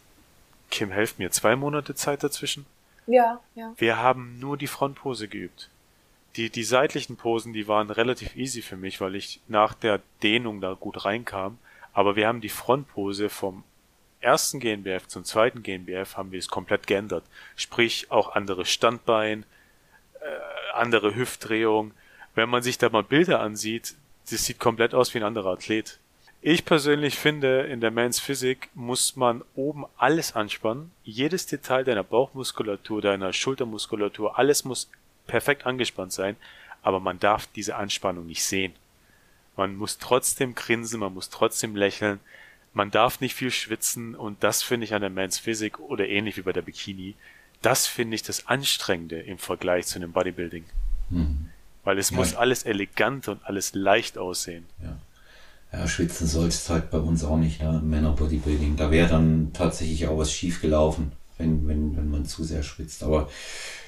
[0.71, 2.65] Kim, helft mir, zwei Monate Zeit dazwischen?
[3.05, 3.73] Ja, ja.
[3.77, 5.69] Wir haben nur die Frontpose geübt.
[6.38, 10.62] die, die seitlichen Posen, die waren relativ easy für mich, weil ich nach der Dehnung
[10.62, 11.57] da gut reinkam.
[11.93, 13.63] Aber wir haben die Frontpose vom
[14.21, 17.25] ersten GNBF zum zweiten GNBF haben wir es komplett geändert.
[17.55, 19.45] Sprich, auch andere Standbein,
[20.21, 21.91] äh, andere Hüftdrehung.
[22.36, 23.95] Wenn man sich da mal Bilder ansieht,
[24.29, 25.99] das sieht komplett aus wie ein anderer Athlet.
[26.43, 30.91] Ich persönlich finde, in der Men's Physik muss man oben alles anspannen.
[31.04, 34.89] Jedes Detail deiner Bauchmuskulatur, deiner Schultermuskulatur, alles muss
[35.27, 36.36] perfekt angespannt sein,
[36.82, 38.73] aber man darf diese Anspannung nicht sehen.
[39.56, 42.19] Man muss trotzdem grinsen, man muss trotzdem lächeln,
[42.73, 46.38] man darf nicht viel schwitzen und das finde ich an der Men's Physik oder ähnlich
[46.38, 47.13] wie bei der Bikini,
[47.62, 50.65] das finde ich das Anstrengende im Vergleich zu einem Bodybuilding.
[51.10, 51.49] Hm.
[51.84, 52.15] Weil es ja.
[52.15, 54.65] muss alles elegant und alles leicht aussehen.
[54.82, 54.97] Ja.
[55.73, 57.79] Ja, schwitzen sollst halt bei uns auch nicht, ne?
[57.84, 58.75] Männer Bodybuilding.
[58.75, 63.03] Da wäre dann tatsächlich auch was schief gelaufen, wenn, wenn, wenn man zu sehr schwitzt.
[63.03, 63.29] Aber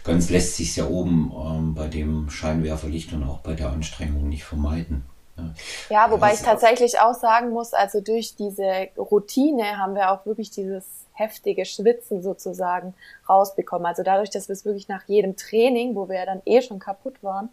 [0.03, 4.45] ganz lässt sich ja oben ähm, bei dem Scheinwerferlicht und auch bei der Anstrengung nicht
[4.45, 5.03] vermeiden.
[5.35, 5.53] Ne?
[5.89, 10.51] Ja, wobei ich tatsächlich auch sagen muss, also durch diese Routine haben wir auch wirklich
[10.51, 12.93] dieses heftige Schwitzen sozusagen
[13.27, 13.85] rausbekommen.
[13.85, 16.79] Also dadurch, dass wir es wirklich nach jedem Training, wo wir ja dann eh schon
[16.79, 17.49] kaputt waren,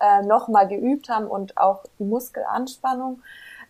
[0.00, 3.22] äh, nochmal geübt haben und auch die Muskelanspannung,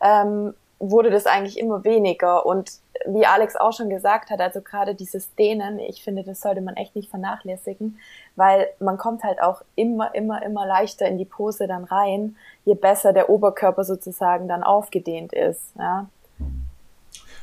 [0.02, 2.44] ähm, wurde das eigentlich immer weniger.
[2.44, 2.72] Und
[3.06, 6.76] wie Alex auch schon gesagt hat, also gerade dieses Dehnen, ich finde, das sollte man
[6.76, 7.98] echt nicht vernachlässigen,
[8.36, 12.74] weil man kommt halt auch immer, immer, immer leichter in die Pose dann rein, je
[12.74, 15.72] besser der Oberkörper sozusagen dann aufgedehnt ist.
[15.78, 16.08] Ja.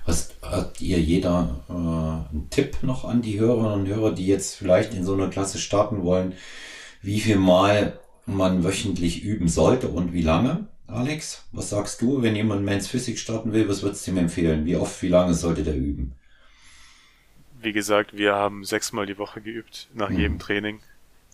[0.05, 4.55] Hast, habt ihr jeder äh, einen Tipp noch an die Hörerinnen und Hörer, die jetzt
[4.55, 6.33] vielleicht in so einer Klasse starten wollen,
[7.01, 10.67] wie viel Mal man wöchentlich üben sollte und wie lange?
[10.91, 14.65] Alex, was sagst du, wenn jemand Men's Physik starten will, was würdest du ihm empfehlen?
[14.65, 16.13] Wie oft, wie lange sollte der üben?
[17.61, 20.17] Wie gesagt, wir haben sechsmal die Woche geübt, nach mhm.
[20.17, 20.79] jedem Training.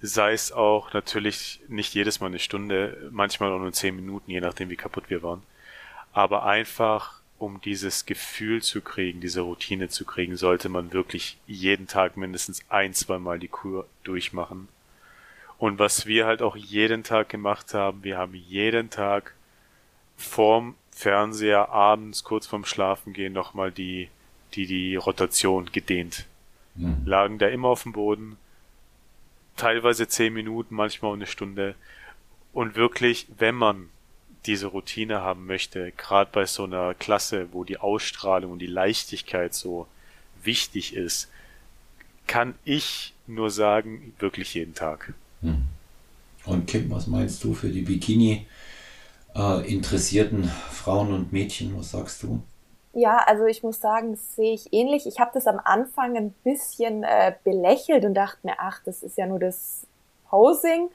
[0.02, 4.41] Sei es auch natürlich nicht jedes Mal eine Stunde, manchmal auch nur zehn Minuten, je
[4.41, 5.44] nachdem wie kaputt wir waren.
[6.12, 11.88] Aber einfach, um dieses Gefühl zu kriegen, diese Routine zu kriegen, sollte man wirklich jeden
[11.88, 14.68] Tag mindestens ein, zwei Mal die Kur durchmachen.
[15.58, 19.35] Und was wir halt auch jeden Tag gemacht haben, wir haben jeden Tag
[20.17, 24.10] vorm Fernseher abends kurz vorm Schlafengehen nochmal die,
[24.54, 26.25] die, die Rotation gedehnt.
[26.75, 27.01] Mhm.
[27.06, 28.38] Lagen da immer auf dem Boden,
[29.58, 31.75] teilweise zehn Minuten, manchmal eine Stunde.
[32.54, 33.89] Und wirklich, wenn man
[34.45, 39.54] diese Routine haben möchte, gerade bei so einer Klasse, wo die Ausstrahlung und die Leichtigkeit
[39.54, 39.88] so
[40.43, 41.30] wichtig ist,
[42.28, 45.13] kann ich nur sagen, wirklich jeden Tag.
[45.41, 45.65] Mhm.
[46.45, 48.45] Und Kim, was meinst du für die Bikini?
[49.36, 51.78] Äh, interessierten Frauen und Mädchen?
[51.78, 52.41] Was sagst du?
[52.93, 55.06] Ja, also ich muss sagen, das sehe ich ähnlich.
[55.06, 59.17] Ich habe das am Anfang ein bisschen äh, belächelt und dachte mir, ach, das ist
[59.17, 59.86] ja nur das
[60.30, 60.89] Posing.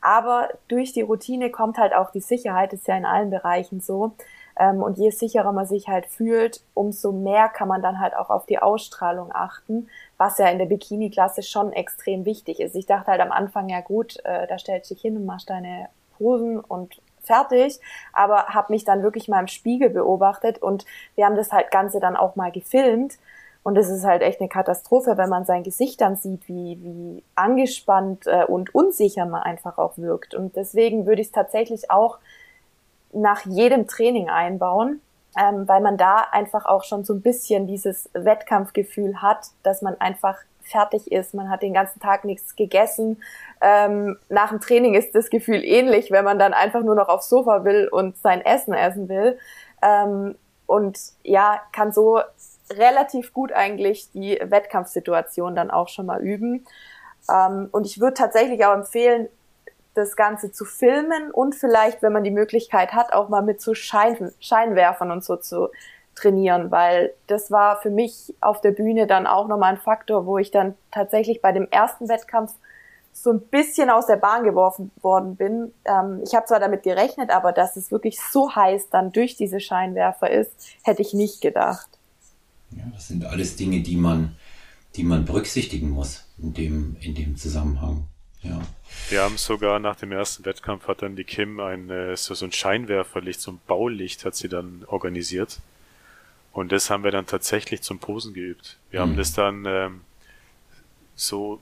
[0.00, 4.12] Aber durch die Routine kommt halt auch die Sicherheit, ist ja in allen Bereichen so.
[4.58, 8.30] Ähm, und je sicherer man sich halt fühlt, umso mehr kann man dann halt auch
[8.30, 12.74] auf die Ausstrahlung achten, was ja in der Bikini-Klasse schon extrem wichtig ist.
[12.74, 15.50] Ich dachte halt am Anfang, ja gut, äh, da stellst du dich hin und machst
[15.50, 17.80] deine Posen und fertig,
[18.12, 22.00] aber habe mich dann wirklich mal im Spiegel beobachtet und wir haben das halt Ganze
[22.00, 23.18] dann auch mal gefilmt.
[23.64, 27.22] Und es ist halt echt eine Katastrophe, wenn man sein Gesicht dann sieht, wie, wie
[27.36, 30.34] angespannt äh, und unsicher man einfach auch wirkt.
[30.34, 32.18] Und deswegen würde ich es tatsächlich auch
[33.12, 35.00] nach jedem Training einbauen,
[35.38, 40.00] ähm, weil man da einfach auch schon so ein bisschen dieses Wettkampfgefühl hat, dass man
[40.00, 43.22] einfach fertig ist, man hat den ganzen Tag nichts gegessen.
[43.60, 47.28] Ähm, nach dem Training ist das Gefühl ähnlich, wenn man dann einfach nur noch aufs
[47.28, 49.38] Sofa will und sein Essen essen will.
[49.82, 52.20] Ähm, und ja, kann so
[52.70, 56.66] relativ gut eigentlich die Wettkampfsituation dann auch schon mal üben.
[57.30, 59.28] Ähm, und ich würde tatsächlich auch empfehlen,
[59.94, 63.74] das Ganze zu filmen und vielleicht, wenn man die Möglichkeit hat, auch mal mit so
[63.74, 65.68] Schein Scheinwerfern und so zu
[66.14, 70.38] trainieren, weil das war für mich auf der Bühne dann auch nochmal ein Faktor, wo
[70.38, 72.54] ich dann tatsächlich bei dem ersten Wettkampf
[73.12, 75.72] so ein bisschen aus der Bahn geworfen worden bin.
[75.84, 79.60] Ähm, ich habe zwar damit gerechnet, aber dass es wirklich so heiß dann durch diese
[79.60, 81.88] Scheinwerfer ist, hätte ich nicht gedacht.
[82.70, 84.36] Ja, das sind alles Dinge, die man,
[84.96, 88.06] die man berücksichtigen muss in dem, in dem Zusammenhang.
[88.40, 88.60] Ja.
[89.08, 92.44] Wir haben sogar nach dem ersten Wettkampf hat dann die Kim ein, äh, so, so
[92.44, 95.60] ein Scheinwerferlicht, so ein Baulicht hat sie dann organisiert.
[96.52, 98.76] Und das haben wir dann tatsächlich zum Posen geübt.
[98.90, 99.02] Wir mhm.
[99.02, 100.00] haben das dann ähm,
[101.14, 101.60] so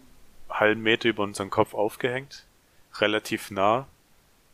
[0.49, 2.45] halben Meter über unseren Kopf aufgehängt,
[2.99, 3.87] relativ nah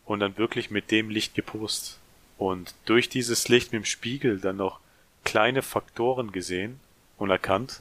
[0.04, 1.98] und dann wirklich mit dem Licht gepost.
[2.38, 4.78] Und durch dieses Licht mit dem Spiegel dann noch
[5.24, 6.80] kleine Faktoren gesehen
[7.16, 7.80] und erkannt,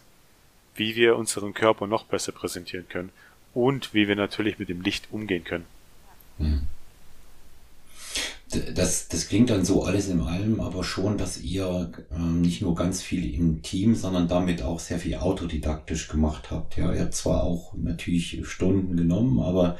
[0.75, 3.11] wie wir unseren Körper noch besser präsentieren können
[3.53, 5.65] und wie wir natürlich mit dem Licht umgehen können.
[6.37, 6.67] Hm.
[8.73, 12.75] Das, das klingt dann so alles in allem, aber schon, dass ihr ähm, nicht nur
[12.75, 16.77] ganz viel im Team, sondern damit auch sehr viel autodidaktisch gemacht habt.
[16.77, 19.77] Ja, ihr habt zwar auch natürlich Stunden genommen, aber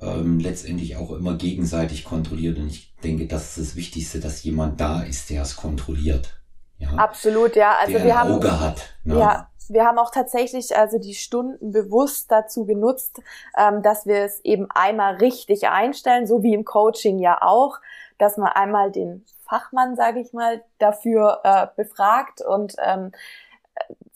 [0.00, 2.58] ähm, letztendlich auch immer gegenseitig kontrolliert.
[2.58, 6.40] Und ich denke, das ist das Wichtigste, dass jemand da ist, der es kontrolliert.
[6.78, 7.76] Ja, Absolut, ja.
[7.78, 8.94] Also der wir haben Auge hat.
[9.04, 9.18] Ne?
[9.18, 13.20] Ja, wir haben auch tatsächlich also die Stunden bewusst dazu genutzt,
[13.56, 17.78] ähm, dass wir es eben einmal richtig einstellen, so wie im Coaching ja auch,
[18.22, 23.10] dass man einmal den Fachmann, sage ich mal, dafür äh, befragt und ähm,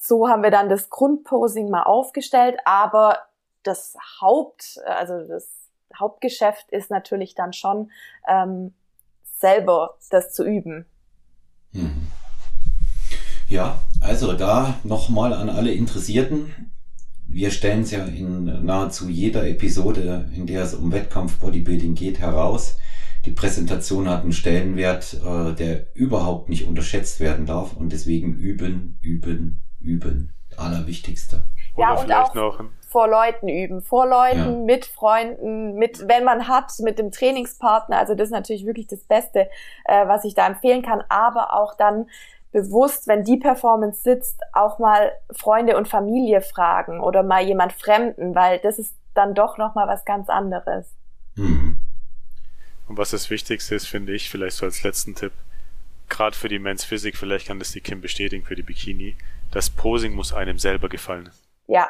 [0.00, 3.18] so haben wir dann das Grundposing mal aufgestellt, aber
[3.64, 5.48] das Haupt, also das
[5.98, 7.90] Hauptgeschäft ist natürlich dann schon
[8.28, 8.74] ähm,
[9.24, 10.86] selber das zu üben.
[11.72, 12.06] Mhm.
[13.48, 16.72] Ja, also da nochmal an alle Interessierten.
[17.26, 22.20] Wir stellen es ja in nahezu jeder Episode, in der es um Wettkampf Bodybuilding geht,
[22.20, 22.76] heraus.
[23.26, 28.98] Die Präsentation hat einen Stellenwert, äh, der überhaupt nicht unterschätzt werden darf und deswegen üben,
[29.02, 30.32] üben, üben.
[30.56, 31.44] Allerwichtigste.
[31.76, 34.64] Ja, und auch noch vor Leuten üben, vor Leuten, ja.
[34.64, 37.98] mit Freunden, mit, wenn man hat, mit dem Trainingspartner.
[37.98, 39.50] Also das ist natürlich wirklich das Beste,
[39.84, 41.02] äh, was ich da empfehlen kann.
[41.08, 42.06] Aber auch dann
[42.52, 48.34] bewusst, wenn die Performance sitzt, auch mal Freunde und Familie fragen oder mal jemand Fremden,
[48.34, 50.94] weil das ist dann doch noch mal was ganz anderes.
[51.34, 51.80] Mhm.
[52.88, 55.32] Und was das Wichtigste ist, finde ich, vielleicht so als letzten Tipp,
[56.08, 59.16] gerade für die Men's Physik, vielleicht kann das die Kim bestätigen für die Bikini,
[59.50, 61.30] das Posing muss einem selber gefallen.
[61.66, 61.88] Ja,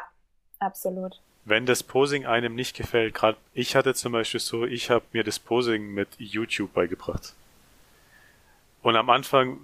[0.58, 1.20] absolut.
[1.44, 5.22] Wenn das Posing einem nicht gefällt, gerade ich hatte zum Beispiel so, ich habe mir
[5.22, 7.34] das Posing mit YouTube beigebracht.
[8.82, 9.58] Und am Anfang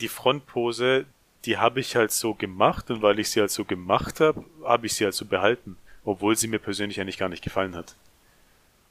[0.00, 1.04] die Frontpose,
[1.44, 4.86] die habe ich halt so gemacht und weil ich sie halt so gemacht habe, habe
[4.86, 7.94] ich sie halt so behalten, obwohl sie mir persönlich eigentlich gar nicht gefallen hat.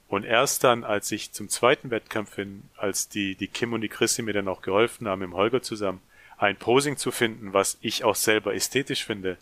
[0.07, 3.89] Und erst dann, als ich zum zweiten Wettkampf hin, als die, die Kim und die
[3.89, 6.01] Chrissy mir dann auch geholfen haben, im Holger zusammen,
[6.37, 9.37] ein Posing zu finden, was ich auch selber ästhetisch finde,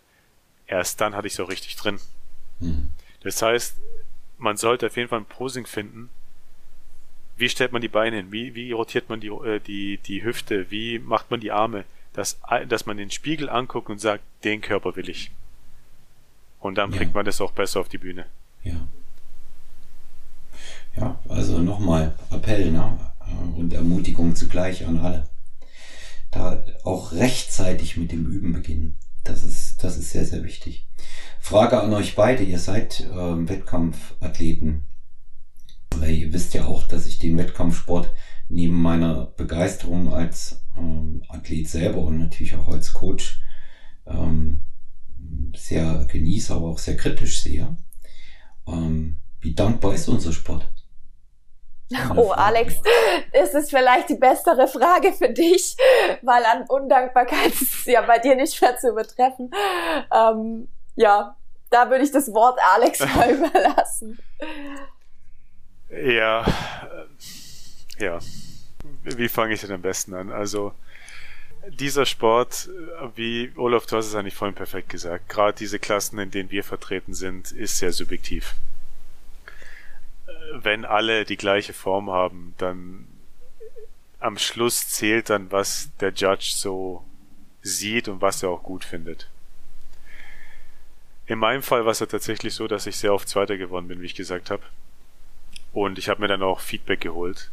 [0.66, 1.98] erst dann hatte ich so richtig drin.
[2.60, 2.90] Mhm.
[3.20, 3.76] Das heißt,
[4.38, 6.08] man sollte auf jeden Fall ein Posing finden,
[7.36, 8.30] wie stellt man die Beine hin?
[8.30, 10.70] Wie, wie rotiert man die, äh, die, die Hüfte?
[10.70, 11.84] Wie macht man die Arme?
[12.12, 15.32] Dass, dass man den Spiegel anguckt und sagt, den Körper will ich.
[16.60, 16.98] Und dann ja.
[16.98, 18.26] bringt man das auch besser auf die Bühne.
[18.62, 18.86] Ja.
[20.96, 22.98] Ja, also nochmal Appell ne?
[23.56, 25.28] und Ermutigung zugleich an alle.
[26.30, 28.98] Da auch rechtzeitig mit dem Üben beginnen.
[29.24, 30.86] Das ist, das ist sehr, sehr wichtig.
[31.40, 32.42] Frage an euch beide.
[32.42, 34.82] Ihr seid ähm, Wettkampfathleten.
[35.96, 38.10] Weil ihr wisst ja auch, dass ich den Wettkampfsport
[38.48, 43.40] neben meiner Begeisterung als ähm, Athlet selber und natürlich auch als Coach
[44.06, 44.60] ähm,
[45.56, 47.76] sehr genieße, aber auch sehr kritisch sehe.
[48.66, 50.73] Ähm, wie dankbar ist unser Sport?
[52.16, 52.74] Oh, Alex,
[53.32, 55.76] das ist vielleicht die bessere Frage für dich,
[56.22, 59.50] weil an Undankbarkeit ist es ja bei dir nicht mehr zu übertreffen.
[60.12, 61.36] Ähm, ja,
[61.70, 64.18] da würde ich das Wort Alex mal überlassen.
[65.90, 68.18] Ja, äh, ja.
[69.02, 70.32] Wie fange ich denn am besten an?
[70.32, 70.72] Also,
[71.68, 72.68] dieser Sport,
[73.14, 76.64] wie Olaf, du hast es eigentlich vorhin perfekt gesagt, gerade diese Klassen, in denen wir
[76.64, 78.54] vertreten sind, ist sehr subjektiv.
[80.62, 83.06] Wenn alle die gleiche Form haben, dann
[84.20, 87.04] am Schluss zählt dann, was der Judge so
[87.60, 89.28] sieht und was er auch gut findet.
[91.26, 94.06] In meinem Fall war es tatsächlich so, dass ich sehr oft Zweiter geworden bin, wie
[94.06, 94.62] ich gesagt habe.
[95.72, 97.50] Und ich habe mir dann auch Feedback geholt.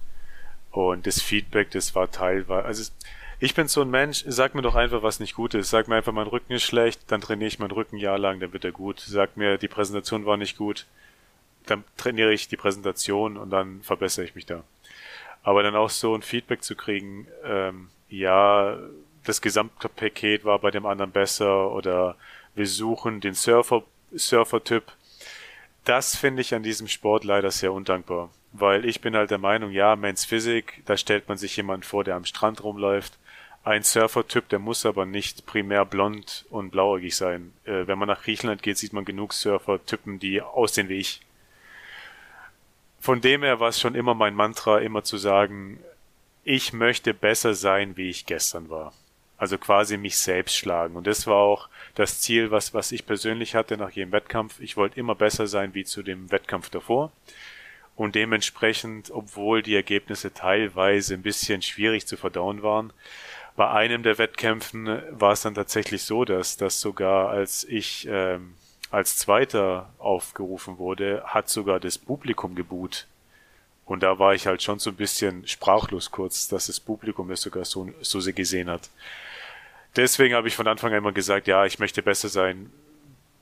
[0.72, 2.92] Und das Feedback, das war teilweise, also
[3.40, 5.70] ich bin so ein Mensch, sag mir doch einfach, was nicht gut ist.
[5.70, 8.40] Sag mir einfach, mein Rücken ist schlecht, dann trainiere ich meinen Rücken ein Jahr lang,
[8.40, 9.00] dann wird er gut.
[9.00, 10.86] Sag mir, die Präsentation war nicht gut,
[11.66, 14.64] dann trainiere ich die Präsentation und dann verbessere ich mich da.
[15.44, 18.78] Aber dann auch so ein Feedback zu kriegen, ähm, ja,
[19.24, 22.16] das Gesamtpaket war bei dem anderen besser oder
[22.56, 24.92] wir suchen den Surfer, Surfer-Typ
[25.86, 28.30] das finde ich an diesem Sport leider sehr undankbar.
[28.54, 32.04] Weil ich bin halt der Meinung, ja, Men's Physik, da stellt man sich jemand vor,
[32.04, 33.18] der am Strand rumläuft.
[33.64, 37.54] Ein Surfer-Typ, der muss aber nicht primär blond und blauäugig sein.
[37.64, 41.22] Äh, wenn man nach Griechenland geht, sieht man genug Surfer-Typen, die aussehen wie ich.
[43.02, 45.80] Von dem her war es schon immer mein Mantra, immer zu sagen,
[46.44, 48.94] ich möchte besser sein, wie ich gestern war.
[49.40, 50.96] Also quasi mich selbst schlagen.
[50.96, 54.60] Und das war auch das Ziel, was, was ich persönlich hatte nach jedem Wettkampf.
[54.60, 57.12] Ich wollte immer besser sein wie zu dem Wettkampf davor.
[57.96, 62.94] Und dementsprechend, obwohl die Ergebnisse teilweise ein bisschen schwierig zu verdauen waren,
[63.56, 68.54] bei einem der Wettkämpfen war es dann tatsächlich so, dass das sogar als ich ähm,
[68.92, 73.08] als Zweiter aufgerufen wurde, hat sogar das Publikum geboot.
[73.86, 77.42] Und da war ich halt schon so ein bisschen sprachlos kurz, dass das Publikum das
[77.42, 78.90] sogar so, so sehr gesehen hat.
[79.96, 82.70] Deswegen habe ich von Anfang an immer gesagt, ja, ich möchte besser sein,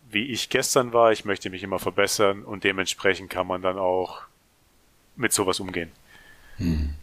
[0.09, 1.11] wie ich gestern war.
[1.11, 4.21] Ich möchte mich immer verbessern und dementsprechend kann man dann auch
[5.15, 5.91] mit sowas umgehen.
[6.57, 6.93] Hm.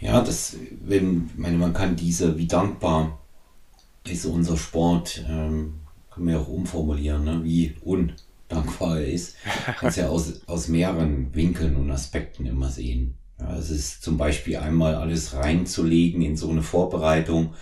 [0.00, 3.18] Ja, das, wenn, meine, man kann diese, wie dankbar
[4.04, 5.74] ist unser Sport, ähm,
[6.12, 7.40] können wir auch umformulieren, ne?
[7.42, 9.36] wie undankbar er ist.
[9.78, 13.14] Kannst ja aus, aus mehreren Winkeln und Aspekten immer sehen.
[13.38, 17.54] Ja, es ist zum Beispiel einmal alles reinzulegen in so eine Vorbereitung,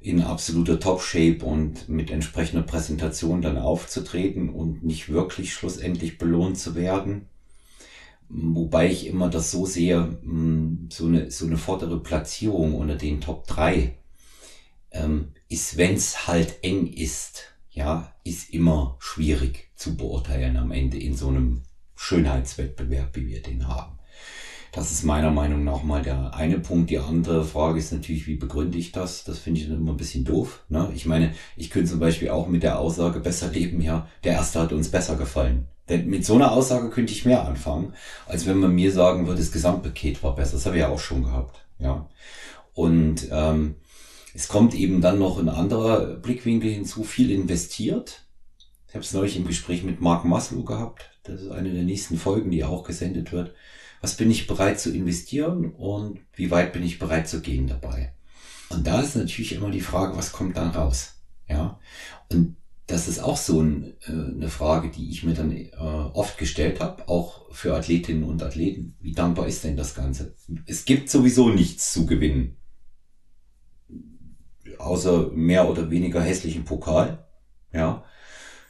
[0.00, 6.74] in absoluter Top-Shape und mit entsprechender Präsentation dann aufzutreten und nicht wirklich schlussendlich belohnt zu
[6.74, 7.28] werden.
[8.28, 13.20] Wobei ich immer das so sehe, hm, so eine, so eine vordere Platzierung unter den
[13.20, 13.94] Top 3
[14.90, 21.14] ähm, ist, wenn's halt eng ist, ja, ist immer schwierig zu beurteilen am Ende in
[21.14, 21.62] so einem
[21.94, 23.98] Schönheitswettbewerb, wie wir den haben.
[24.72, 26.90] Das ist meiner Meinung nach mal der eine Punkt.
[26.90, 29.24] Die andere Frage ist natürlich, wie begründe ich das?
[29.24, 30.64] Das finde ich immer ein bisschen doof.
[30.68, 30.90] Ne?
[30.94, 34.60] Ich meine, ich könnte zum Beispiel auch mit der Aussage besser leben, ja, der erste
[34.60, 35.68] hat uns besser gefallen.
[35.88, 37.92] Denn mit so einer Aussage könnte ich mehr anfangen,
[38.26, 40.54] als wenn man mir sagen würde, das Gesamtpaket war besser.
[40.54, 41.66] Das habe ich ja auch schon gehabt.
[41.78, 42.08] Ja.
[42.74, 43.76] Und ähm,
[44.36, 48.26] es kommt eben dann noch ein anderer Blickwinkel hinzu, viel investiert.
[48.86, 51.10] Ich habe es neulich im Gespräch mit Mark Maslow gehabt.
[51.22, 53.54] Das ist eine der nächsten Folgen, die auch gesendet wird.
[54.02, 58.12] Was bin ich bereit zu investieren und wie weit bin ich bereit zu gehen dabei?
[58.68, 61.14] Und da ist natürlich immer die Frage, was kommt dann raus?
[61.48, 61.80] Ja.
[62.30, 66.36] Und das ist auch so ein, äh, eine Frage, die ich mir dann äh, oft
[66.36, 68.96] gestellt habe, auch für Athletinnen und Athleten.
[69.00, 70.34] Wie dankbar ist denn das Ganze?
[70.66, 72.58] Es gibt sowieso nichts zu gewinnen.
[74.78, 77.18] Außer mehr oder weniger hässlichen Pokal.
[77.72, 78.04] Ja.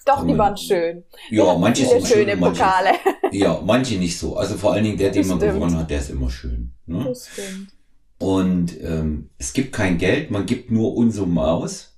[0.04, 1.02] Doch, die waren schön.
[1.30, 2.90] Ja, manche sind schöne schön, manche, Pokale.
[3.32, 4.36] Ja, manche nicht so.
[4.36, 6.72] Also vor allen Dingen der, den man gewonnen hat, der ist immer schön.
[6.86, 7.04] Ne?
[7.04, 7.72] Das stimmt.
[8.18, 11.96] Und ähm, es gibt kein Geld, man gibt nur Unsummen aus.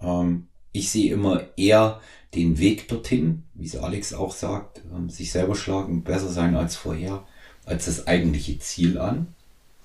[0.00, 2.00] Ähm, ich sehe immer eher
[2.34, 6.76] den Weg dorthin, wie es Alex auch sagt, ähm, sich selber schlagen, besser sein als
[6.76, 7.26] vorher,
[7.64, 9.34] als das eigentliche Ziel an.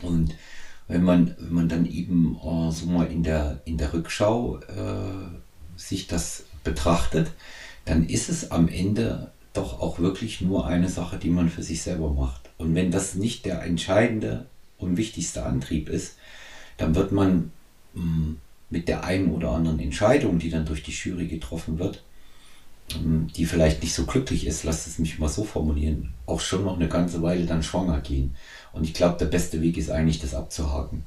[0.01, 0.35] Und
[0.87, 5.79] wenn man, wenn man dann eben äh, so mal in der, in der Rückschau äh,
[5.79, 7.31] sich das betrachtet,
[7.85, 11.81] dann ist es am Ende doch auch wirklich nur eine Sache, die man für sich
[11.81, 12.49] selber macht.
[12.57, 14.45] Und wenn das nicht der entscheidende
[14.77, 16.17] und wichtigste Antrieb ist,
[16.77, 17.51] dann wird man
[17.93, 18.35] mh,
[18.69, 22.03] mit der einen oder anderen Entscheidung, die dann durch die Jury getroffen wird,
[22.89, 26.75] die vielleicht nicht so glücklich ist, lasst es mich mal so formulieren, auch schon noch
[26.75, 28.35] eine ganze Weile dann schwanger gehen.
[28.71, 31.03] Und ich glaube, der beste Weg ist eigentlich, das abzuhaken.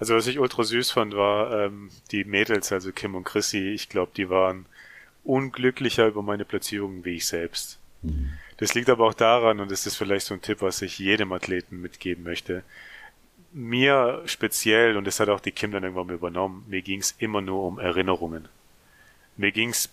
[0.00, 3.70] Also was ich ultra süß fand, war ähm, die Mädels, also Kim und Chrissy.
[3.70, 4.66] Ich glaube, die waren
[5.22, 7.78] unglücklicher über meine Platzierung wie ich selbst.
[8.02, 8.30] Mhm.
[8.56, 11.32] Das liegt aber auch daran, und das ist vielleicht so ein Tipp, was ich jedem
[11.32, 12.62] Athleten mitgeben möchte.
[13.52, 17.14] Mir speziell, und das hat auch die Kim dann irgendwann mal übernommen, mir ging es
[17.18, 18.48] immer nur um Erinnerungen.
[19.36, 19.90] Mir ging es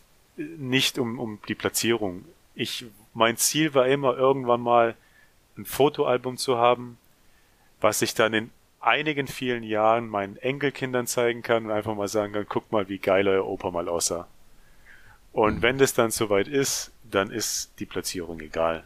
[0.57, 2.25] nicht um, um die Platzierung.
[2.55, 4.95] Ich, mein Ziel war immer, irgendwann mal
[5.57, 6.97] ein Fotoalbum zu haben,
[7.79, 8.49] was ich dann in
[8.79, 12.97] einigen vielen Jahren meinen Enkelkindern zeigen kann und einfach mal sagen kann, guck mal, wie
[12.97, 14.27] geil euer Opa mal aussah.
[15.33, 15.61] Und Mhm.
[15.61, 18.85] wenn das dann soweit ist, dann ist die Platzierung egal.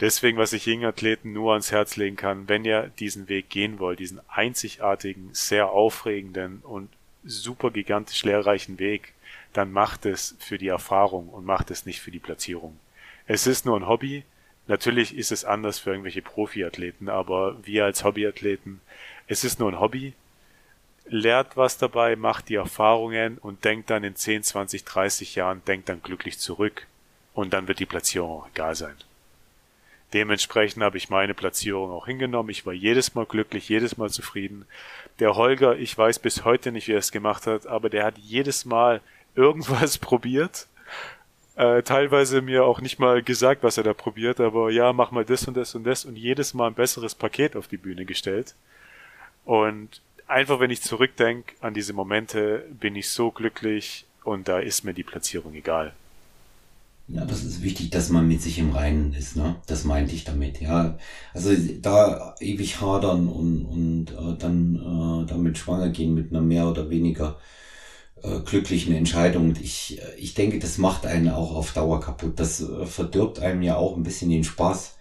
[0.00, 3.78] Deswegen, was ich jungen Athleten nur ans Herz legen kann, wenn ihr diesen Weg gehen
[3.78, 6.88] wollt, diesen einzigartigen, sehr aufregenden und
[7.22, 9.12] super gigantisch lehrreichen Weg,
[9.52, 12.78] dann macht es für die Erfahrung und macht es nicht für die Platzierung.
[13.26, 14.24] Es ist nur ein Hobby.
[14.66, 18.80] Natürlich ist es anders für irgendwelche Profiathleten, aber wir als Hobbyathleten,
[19.26, 20.14] es ist nur ein Hobby.
[21.06, 25.88] Lehrt was dabei, macht die Erfahrungen und denkt dann in 10, 20, 30 Jahren, denkt
[25.88, 26.86] dann glücklich zurück.
[27.34, 28.94] Und dann wird die Platzierung auch egal sein.
[30.12, 32.50] Dementsprechend habe ich meine Platzierung auch hingenommen.
[32.50, 34.66] Ich war jedes Mal glücklich, jedes Mal zufrieden.
[35.20, 38.18] Der Holger, ich weiß bis heute nicht, wie er es gemacht hat, aber der hat
[38.18, 39.00] jedes Mal
[39.34, 40.66] irgendwas probiert.
[41.56, 45.24] Äh, teilweise mir auch nicht mal gesagt, was er da probiert, aber ja, mach mal
[45.24, 48.54] das und das und das und jedes Mal ein besseres Paket auf die Bühne gestellt.
[49.44, 54.84] Und einfach, wenn ich zurückdenke an diese Momente, bin ich so glücklich und da ist
[54.84, 55.92] mir die Platzierung egal.
[57.08, 59.56] Ja, das ist wichtig, dass man mit sich im Reinen ist, ne?
[59.66, 60.96] Das meinte ich damit, ja.
[61.34, 61.50] Also
[61.82, 66.88] da ewig hadern und, und äh, dann äh, damit schwanger gehen mit einer mehr oder
[66.88, 67.36] weniger
[68.22, 69.54] äh, glücklichen Entscheidung.
[69.60, 72.38] Ich, äh, ich denke, das macht einen auch auf Dauer kaputt.
[72.38, 74.96] Das äh, verdirbt einem ja auch ein bisschen den Spaß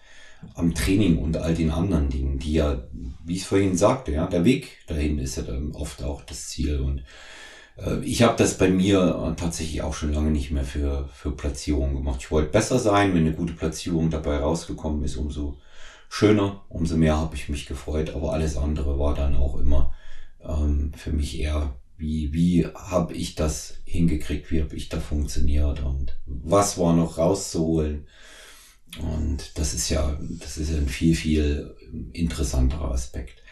[0.56, 2.84] am Training und all den anderen Dingen, die ja,
[3.26, 6.48] wie ich es vorhin sagte, ja, der Weg dahin ist ja dann oft auch das
[6.48, 7.04] Ziel und
[7.78, 11.32] äh, ich habe das bei mir äh, tatsächlich auch schon lange nicht mehr für, für
[11.32, 12.20] Platzierungen gemacht.
[12.22, 15.58] Ich wollte besser sein, wenn eine gute Platzierung dabei rausgekommen ist, umso
[16.10, 18.16] schöner, umso mehr habe ich mich gefreut.
[18.16, 19.94] Aber alles andere war dann auch immer
[20.44, 25.84] ähm, für mich eher, wie, wie habe ich das hingekriegt, wie habe ich da funktioniert
[25.84, 28.08] und was war noch rauszuholen.
[29.00, 31.76] Und das ist ja, das ist ein viel, viel
[32.14, 33.44] interessanterer Aspekt.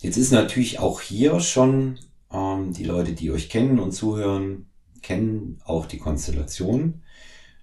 [0.00, 1.98] Jetzt ist natürlich auch hier schon
[2.32, 4.66] ähm, die Leute, die euch kennen und zuhören,
[5.00, 7.02] kennen auch die Konstellation.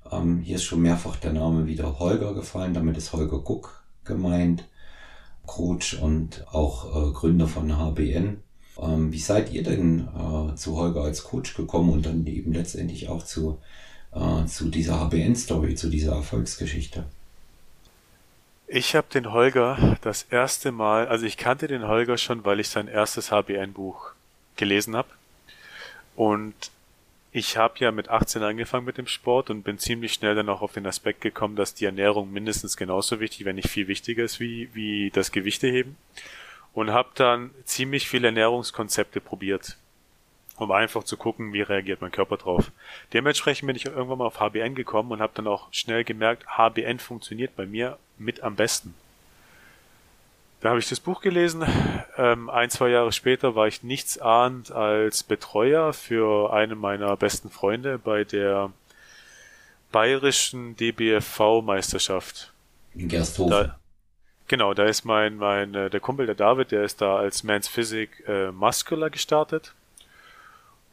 [0.09, 4.65] Ähm, hier ist schon mehrfach der Name wieder Holger gefallen, damit ist Holger Guck gemeint,
[5.45, 8.41] Coach und auch äh, Gründer von HBN.
[8.81, 13.09] Ähm, wie seid ihr denn äh, zu Holger als Coach gekommen und dann eben letztendlich
[13.09, 13.59] auch zu,
[14.13, 17.05] äh, zu dieser HBN-Story, zu dieser Erfolgsgeschichte?
[18.67, 22.69] Ich habe den Holger das erste Mal, also ich kannte den Holger schon, weil ich
[22.69, 24.11] sein erstes HBN-Buch
[24.55, 25.09] gelesen habe.
[26.15, 26.53] Und
[27.31, 30.61] ich habe ja mit 18 angefangen mit dem Sport und bin ziemlich schnell dann auch
[30.61, 34.39] auf den Aspekt gekommen, dass die Ernährung mindestens genauso wichtig, wenn nicht viel wichtiger ist
[34.39, 35.95] wie, wie das Gewichteheben.
[36.73, 39.77] Und habe dann ziemlich viele Ernährungskonzepte probiert,
[40.57, 42.71] um einfach zu gucken, wie reagiert mein Körper drauf.
[43.11, 46.99] Dementsprechend bin ich irgendwann mal auf HBN gekommen und habe dann auch schnell gemerkt, HBN
[46.99, 48.93] funktioniert bei mir mit am besten.
[50.61, 51.65] Da habe ich das Buch gelesen.
[52.17, 57.49] Ähm, ein, zwei Jahre später war ich nichts ahnt als Betreuer für einen meiner besten
[57.49, 58.73] Freunde bei der
[59.91, 62.51] bayerischen DBFV-Meisterschaft.
[62.93, 63.71] In Gersthofen.
[64.49, 67.69] Genau, da ist mein, mein, äh, der Kumpel, der David, der ist da als Man's
[67.69, 69.73] Physik äh, Muscular gestartet.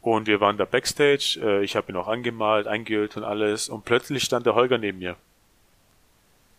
[0.01, 1.41] Und wir waren da Backstage.
[1.43, 3.69] Äh, ich habe ihn auch angemalt, eingeölt und alles.
[3.69, 5.17] Und plötzlich stand der Holger neben mir.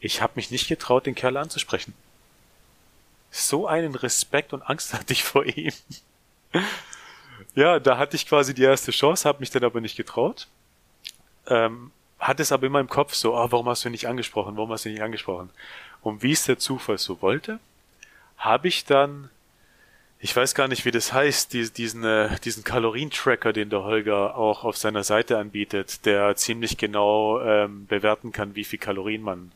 [0.02, 1.94] Ich habe mich nicht getraut, den Kerl anzusprechen
[3.32, 5.74] so einen Respekt und Angst hatte ich vor ihm.
[7.56, 10.48] ja, da hatte ich quasi die erste Chance, habe mich dann aber nicht getraut.
[11.48, 14.58] Ähm, hatte es aber immer im Kopf so, oh, warum hast du ihn nicht angesprochen,
[14.58, 15.52] warum hast du ihn nicht angesprochen?
[16.08, 17.60] Und wie es der Zufall so wollte,
[18.38, 19.30] habe ich dann,
[20.22, 24.38] ich weiß gar nicht, wie das heißt, die, diesen, äh, diesen Kalorientracker, den der Holger
[24.38, 29.52] auch auf seiner Seite anbietet, der ziemlich genau ähm, bewerten kann, wie viel Kalorien man,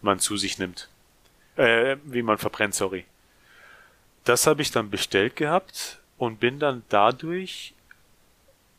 [0.00, 0.88] man zu sich nimmt.
[1.56, 3.04] Äh, wie man verbrennt, sorry.
[4.22, 7.74] Das habe ich dann bestellt gehabt und bin dann dadurch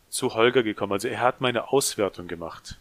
[0.07, 0.93] zu Holger gekommen.
[0.93, 2.77] Also er hat meine Auswertung gemacht.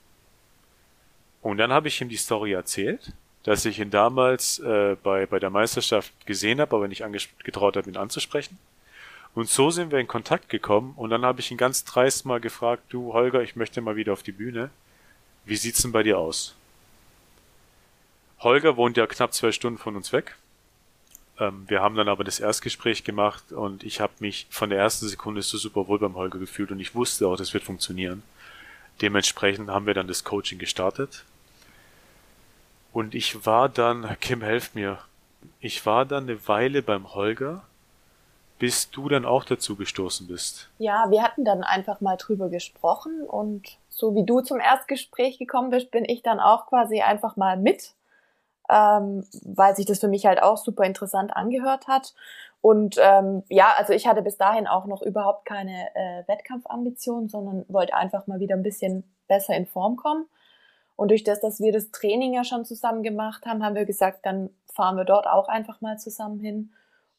[1.43, 3.13] Und dann habe ich ihm die Story erzählt,
[3.49, 7.03] dass ich ihn damals äh, bei, bei der Meisterschaft gesehen habe, aber nicht
[7.45, 8.59] getraut habe, ihn anzusprechen.
[9.35, 12.41] Und so sind wir in Kontakt gekommen und dann habe ich ihn ganz dreist mal
[12.41, 14.69] gefragt, du Holger, ich möchte mal wieder auf die Bühne.
[15.47, 16.57] Wie sieht's denn bei dir aus?
[18.41, 20.37] Holger wohnt ja knapp zwei Stunden von uns weg.
[21.41, 25.09] Ähm, wir haben dann aber das Erstgespräch gemacht und ich habe mich von der ersten
[25.09, 28.23] Sekunde so super wohl beim Holger gefühlt und ich wusste auch, das wird funktionieren.
[29.01, 31.25] Dementsprechend haben wir dann das Coaching gestartet.
[32.99, 34.99] Und ich war dann, Kim, helf mir,
[35.61, 37.63] ich war dann eine Weile beim Holger,
[38.59, 40.69] bis du dann auch dazu gestoßen bist.
[40.79, 45.71] Ja, wir hatten dann einfach mal drüber gesprochen und so wie du zum Erstgespräch gekommen
[45.71, 47.95] bist, bin ich dann auch quasi einfach mal mit
[48.69, 52.15] ähm, weil sich das für mich halt auch super interessant angehört hat.
[52.61, 57.65] Und ähm, ja, also ich hatte bis dahin auch noch überhaupt keine äh, Wettkampfambitionen, sondern
[57.69, 60.27] wollte einfach mal wieder ein bisschen besser in Form kommen.
[60.99, 64.27] Und durch das, dass wir das Training ja schon zusammen gemacht haben, haben wir gesagt,
[64.27, 66.73] dann fahren wir dort auch einfach mal zusammen hin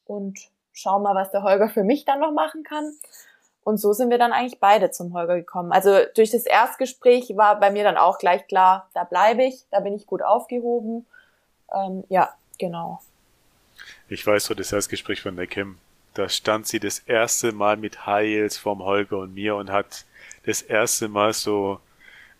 [0.04, 0.38] und
[0.72, 2.92] schauen mal, was der Holger für mich dann noch machen kann.
[3.64, 5.72] Und so sind wir dann eigentlich beide zum Holger gekommen.
[5.72, 9.80] Also durch das Erstgespräch war bei mir dann auch gleich klar, da bleibe ich, da
[9.80, 11.06] bin ich gut aufgehoben
[11.72, 13.00] ähm, ja, genau.
[14.08, 15.78] Ich weiß so das Erstgespräch von der Kim.
[16.14, 20.04] Da stand sie das erste Mal mit Heils vorm Holger und mir und hat
[20.44, 21.80] das erste Mal so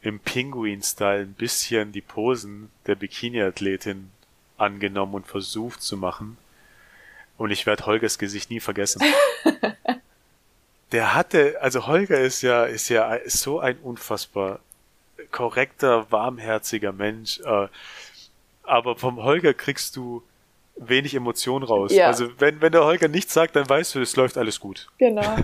[0.03, 4.11] im Pinguin-Style ein bisschen die Posen der Bikini-Athletin
[4.57, 6.37] angenommen und versucht zu machen.
[7.37, 9.03] Und ich werde Holgers Gesicht nie vergessen.
[10.93, 14.61] der hatte, also Holger ist ja, ist ja so ein unfassbar
[15.31, 17.41] korrekter, warmherziger Mensch.
[17.41, 17.69] Äh,
[18.63, 20.23] aber vom Holger kriegst du
[20.77, 21.93] wenig Emotion raus.
[21.93, 22.07] Ja.
[22.07, 24.89] Also wenn, wenn der Holger nichts sagt, dann weißt du, es läuft alles gut.
[24.99, 25.37] Genau.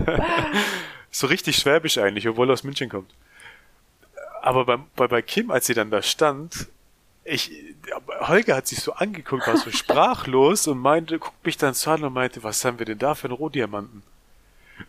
[1.11, 3.13] so richtig schwäbisch eigentlich, obwohl er aus München kommt.
[4.47, 6.67] Aber bei, bei, bei Kim, als sie dann da stand,
[7.25, 7.51] ich,
[8.21, 12.05] Holger hat sich so angeguckt, war so sprachlos und meinte, guckt mich dann so an
[12.05, 14.03] und meinte, was haben wir denn da für einen Rohdiamanten?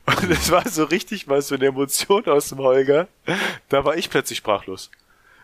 [0.07, 3.09] Und es war so richtig mal so eine Emotion aus dem Holger.
[3.69, 4.93] Da war ich plötzlich sprachlos.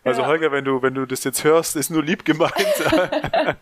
[0.05, 0.29] Also ja.
[0.29, 2.55] Holger, wenn du, wenn du das jetzt hörst, ist nur lieb gemeint.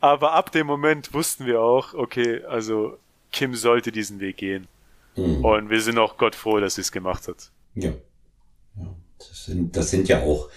[0.00, 2.96] Aber ab dem Moment wussten wir auch, okay, also
[3.32, 4.68] Kim sollte diesen Weg gehen.
[5.16, 5.44] Mhm.
[5.44, 7.50] Und wir sind auch Gott froh, dass sie es gemacht hat.
[7.74, 7.90] Ja.
[9.28, 10.48] Das, sind, das sind ja auch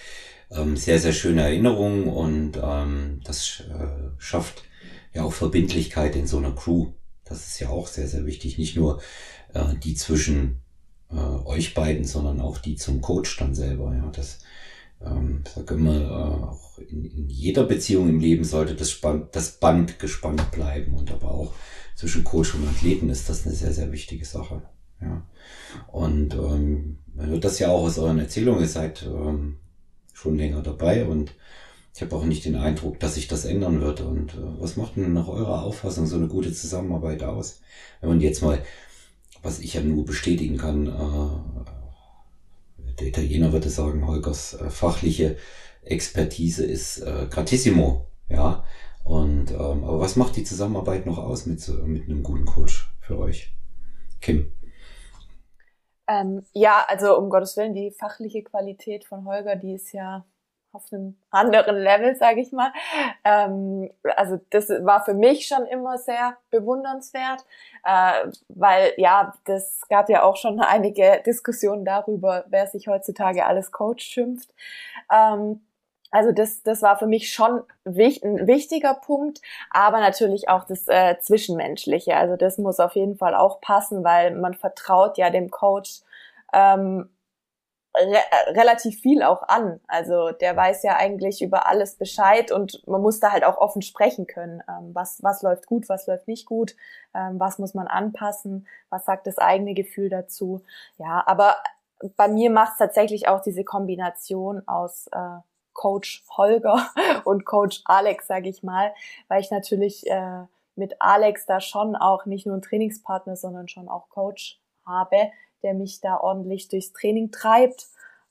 [0.51, 4.63] ähm, sehr, sehr schöne Erinnerungen und ähm, das äh, schafft
[5.13, 6.87] ja auch Verbindlichkeit in so einer Crew.
[7.25, 8.57] Das ist ja auch sehr, sehr wichtig.
[8.57, 9.01] Nicht nur
[9.53, 10.61] äh, die zwischen
[11.11, 13.93] äh, euch beiden, sondern auch die zum Coach dann selber.
[13.93, 14.39] Ja, das
[15.05, 19.51] ähm, sage immer, äh, auch in, in jeder Beziehung im Leben sollte das, Spann, das
[19.59, 21.53] Band gespannt bleiben und aber auch
[21.95, 24.61] zwischen Coach und Athleten ist das eine sehr, sehr wichtige Sache.
[25.01, 25.23] Ja.
[25.87, 29.57] Und ähm, man hört das ja auch aus euren Erzählungen, ihr seid ähm,
[30.13, 31.33] schon länger dabei und
[31.97, 34.01] ich habe auch nicht den Eindruck, dass sich das ändern wird.
[34.01, 37.61] Und äh, was macht denn nach eurer Auffassung so eine gute Zusammenarbeit aus?
[38.01, 38.63] Wenn man jetzt mal,
[39.41, 45.37] was ich ja nur bestätigen kann, äh, der Italiener würde sagen, Holgers äh, fachliche
[45.81, 48.63] Expertise ist äh, gratissimo, ja.
[49.03, 53.17] Und ähm, aber was macht die Zusammenarbeit noch aus mit, mit einem guten Coach für
[53.17, 53.55] euch?
[54.21, 54.51] Kim.
[56.07, 60.25] Ähm, ja, also um Gottes Willen, die fachliche Qualität von Holger, die ist ja
[60.71, 62.71] auf einem anderen Level, sage ich mal.
[63.23, 67.45] Ähm, also das war für mich schon immer sehr bewundernswert,
[67.83, 73.71] äh, weil ja, das gab ja auch schon einige Diskussionen darüber, wer sich heutzutage alles
[73.71, 74.53] Coach schimpft.
[75.11, 75.61] Ähm,
[76.11, 79.41] also das, das war für mich schon ein wichtiger Punkt,
[79.71, 82.15] aber natürlich auch das äh, Zwischenmenschliche.
[82.15, 86.01] Also das muss auf jeden Fall auch passen, weil man vertraut ja dem Coach
[86.53, 87.09] ähm,
[87.95, 88.19] re
[88.55, 89.79] relativ viel auch an.
[89.87, 93.81] Also der weiß ja eigentlich über alles Bescheid und man muss da halt auch offen
[93.81, 94.63] sprechen können.
[94.69, 96.75] Ähm, was, was läuft gut, was läuft nicht gut,
[97.13, 100.61] ähm, was muss man anpassen, was sagt das eigene Gefühl dazu.
[100.97, 101.55] Ja, aber
[102.15, 105.39] bei mir macht es tatsächlich auch diese Kombination aus äh,
[105.77, 106.89] Coach Holger
[107.23, 108.93] und Coach Alex, sage ich mal,
[109.29, 110.43] weil ich natürlich äh,
[110.75, 115.31] mit Alex da schon auch nicht nur einen Trainingspartner, sondern schon auch Coach habe,
[115.63, 117.87] der mich da ordentlich durchs Training treibt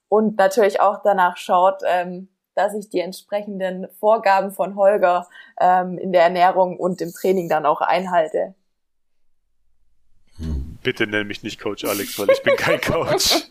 [0.09, 5.28] und natürlich auch danach schaut, ähm, dass ich die entsprechenden Vorgaben von Holger
[5.61, 8.55] ähm, in der Ernährung und im Training dann auch einhalte.
[10.82, 13.49] Bitte nenn mich nicht Coach Alex, weil ich bin kein Coach.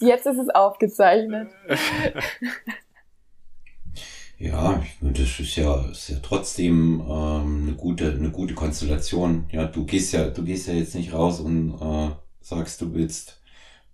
[0.00, 1.48] Jetzt ist es aufgezeichnet.
[4.38, 9.46] Ja, das ist ja, ist ja trotzdem ähm, eine gute, eine gute Konstellation.
[9.52, 12.10] Ja, du gehst ja, du gehst ja jetzt nicht raus und äh,
[12.40, 13.40] sagst, du willst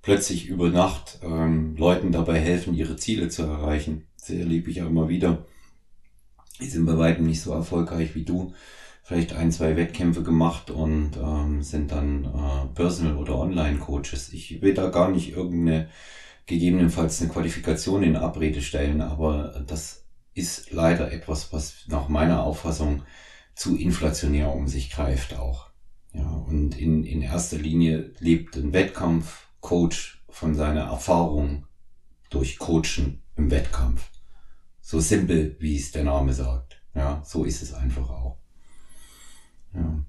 [0.00, 4.06] plötzlich über Nacht ähm, Leuten dabei helfen, ihre Ziele zu erreichen.
[4.18, 5.44] Das erlebe ich ja immer wieder.
[6.62, 8.54] Die sind bei weitem nicht so erfolgreich wie du.
[9.08, 14.34] Vielleicht ein, zwei Wettkämpfe gemacht und ähm, sind dann äh, Personal- oder Online-Coaches.
[14.34, 15.88] Ich will da gar nicht irgendeine,
[16.44, 20.04] gegebenenfalls eine Qualifikation in Abrede stellen, aber das
[20.34, 23.02] ist leider etwas, was nach meiner Auffassung
[23.54, 25.70] zu inflationär um sich greift auch.
[26.12, 31.64] Ja, und in, in erster Linie lebt ein Wettkampfcoach von seiner Erfahrung
[32.28, 34.10] durch Coachen im Wettkampf.
[34.82, 36.82] So simpel, wie es der Name sagt.
[36.94, 38.36] Ja, so ist es einfach auch.
[39.74, 40.04] Ja.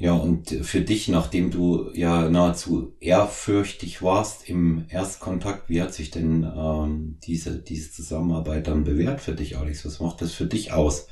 [0.00, 6.10] Ja, und für dich, nachdem du ja nahezu ehrfürchtig warst im Erstkontakt, wie hat sich
[6.10, 9.84] denn ähm, diese, diese Zusammenarbeit dann bewährt für dich, Alex?
[9.84, 11.08] Was macht das für dich aus?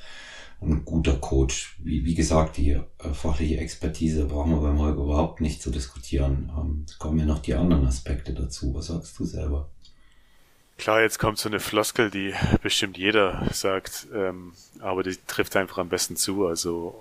[0.62, 1.76] Ein guter Coach.
[1.80, 6.50] Wie, wie gesagt, die äh, fachliche Expertise brauchen wir beim Holger überhaupt nicht zu diskutieren.
[6.58, 8.72] Ähm, es kommen ja noch die anderen Aspekte dazu.
[8.72, 9.68] Was sagst du selber?
[10.78, 15.76] Klar, jetzt kommt so eine Floskel, die bestimmt jeder sagt, ähm, aber die trifft einfach
[15.76, 16.46] am besten zu.
[16.46, 16.94] Also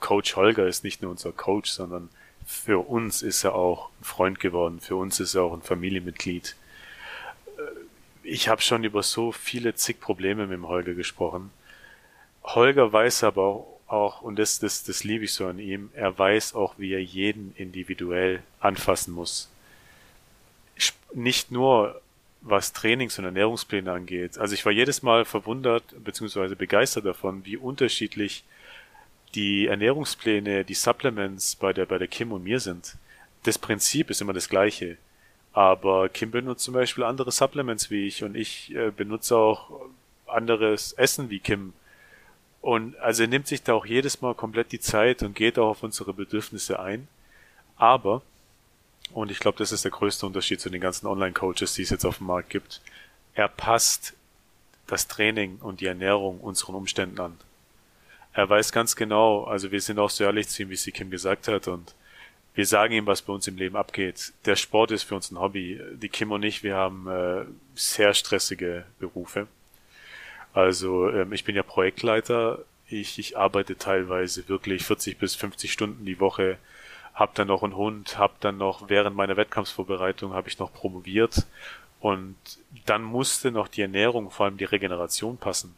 [0.00, 2.08] Coach Holger ist nicht nur unser Coach, sondern
[2.46, 6.56] für uns ist er auch ein Freund geworden, für uns ist er auch ein Familienmitglied.
[7.56, 7.62] Äh,
[8.22, 11.50] ich habe schon über so viele zig Probleme mit dem Holger gesprochen.
[12.42, 16.54] Holger weiß aber auch, und das, das, das liebe ich so an ihm, er weiß
[16.54, 19.50] auch, wie er jeden individuell anfassen muss.
[21.12, 22.00] Nicht nur
[22.40, 24.36] was Trainings- und Ernährungspläne angeht.
[24.36, 26.54] Also ich war jedes Mal verwundert bzw.
[26.54, 28.44] begeistert davon, wie unterschiedlich
[29.34, 32.96] die Ernährungspläne, die Supplements bei der, bei der Kim und mir sind,
[33.42, 34.96] das Prinzip ist immer das gleiche.
[35.52, 39.70] Aber Kim benutzt zum Beispiel andere Supplements wie ich und ich äh, benutze auch
[40.26, 41.72] anderes Essen wie Kim.
[42.60, 45.70] Und also er nimmt sich da auch jedes Mal komplett die Zeit und geht auch
[45.70, 47.08] auf unsere Bedürfnisse ein.
[47.76, 48.22] Aber,
[49.12, 52.06] und ich glaube, das ist der größte Unterschied zu den ganzen Online-Coaches, die es jetzt
[52.06, 52.80] auf dem Markt gibt,
[53.34, 54.14] er passt
[54.86, 57.38] das Training und die Ernährung unseren Umständen an
[58.34, 61.10] er weiß ganz genau, also wir sind auch so ehrlich zu ihm, wie sie Kim
[61.10, 61.94] gesagt hat, und
[62.54, 64.32] wir sagen ihm, was bei uns im Leben abgeht.
[64.44, 65.80] Der Sport ist für uns ein Hobby.
[65.94, 69.48] Die Kim und ich, wir haben äh, sehr stressige Berufe.
[70.52, 72.60] Also ähm, ich bin ja Projektleiter.
[72.88, 76.58] Ich, ich arbeite teilweise wirklich 40 bis 50 Stunden die Woche.
[77.12, 81.46] Hab dann noch einen Hund, hab dann noch während meiner Wettkampfsvorbereitung habe ich noch promoviert
[82.00, 82.36] und
[82.86, 85.76] dann musste noch die Ernährung, vor allem die Regeneration passen.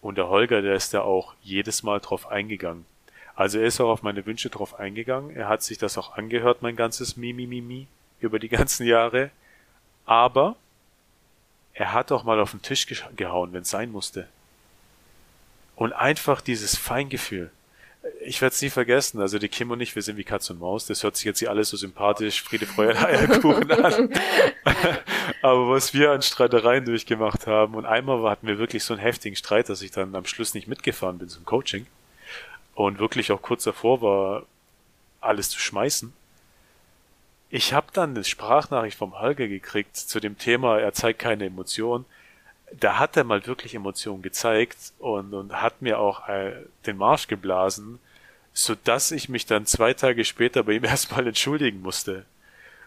[0.00, 2.86] Und der Holger, der ist da auch jedes Mal drauf eingegangen.
[3.34, 5.34] Also er ist auch auf meine Wünsche drauf eingegangen.
[5.34, 7.86] Er hat sich das auch angehört, mein ganzes Mimi, Mimi,
[8.20, 9.30] über die ganzen Jahre.
[10.06, 10.56] Aber
[11.74, 12.86] er hat auch mal auf den Tisch
[13.16, 14.28] gehauen, wenn es sein musste.
[15.76, 17.50] Und einfach dieses Feingefühl.
[18.24, 19.20] Ich werde es nie vergessen.
[19.20, 20.86] Also die Kim und ich, wir sind wie Katz und Maus.
[20.86, 24.10] Das hört sich jetzt hier alles so sympathisch, Friede, Freude, Eierkuchen an.
[25.42, 29.36] Aber was wir an Streitereien durchgemacht haben und einmal hatten wir wirklich so einen heftigen
[29.36, 31.86] Streit, dass ich dann am Schluss nicht mitgefahren bin zum Coaching
[32.74, 34.46] und wirklich auch kurz davor war,
[35.20, 36.12] alles zu schmeißen.
[37.50, 42.04] Ich habe dann eine Sprachnachricht vom Holger gekriegt zu dem Thema, er zeigt keine Emotionen.
[42.72, 46.52] Da hat er mal wirklich Emotionen gezeigt und, und hat mir auch äh,
[46.86, 47.98] den Marsch geblasen,
[48.52, 52.24] so dass ich mich dann zwei Tage später bei ihm erstmal entschuldigen musste.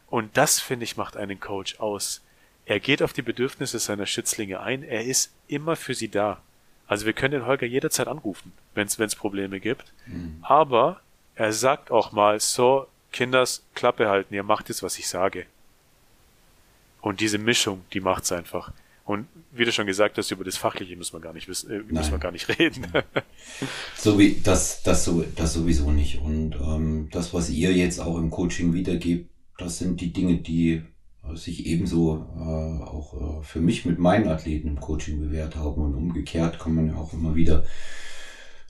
[0.09, 2.22] Und das, finde ich, macht einen Coach aus.
[2.65, 6.41] Er geht auf die Bedürfnisse seiner Schützlinge ein, er ist immer für sie da.
[6.87, 9.93] Also wir können den Holger jederzeit anrufen, wenn es Probleme gibt.
[10.05, 10.37] Mhm.
[10.41, 11.01] Aber
[11.35, 15.45] er sagt auch mal so, Kinders, Klappe halten, ihr macht jetzt, was ich sage.
[17.01, 18.71] Und diese Mischung, die macht's einfach.
[19.05, 21.79] Und wie du schon gesagt hast, über das Fachliche müssen wir gar nicht wissen, äh,
[21.79, 22.87] müssen wir gar nicht reden.
[23.97, 26.19] so wie das, das, so, das sowieso nicht.
[26.21, 30.83] Und ähm, das, was ihr jetzt auch im Coaching wiedergebt, das sind die Dinge, die
[31.35, 35.81] sich ebenso äh, auch äh, für mich mit meinen Athleten im Coaching bewährt haben.
[35.81, 37.63] Und umgekehrt kann man ja auch immer wieder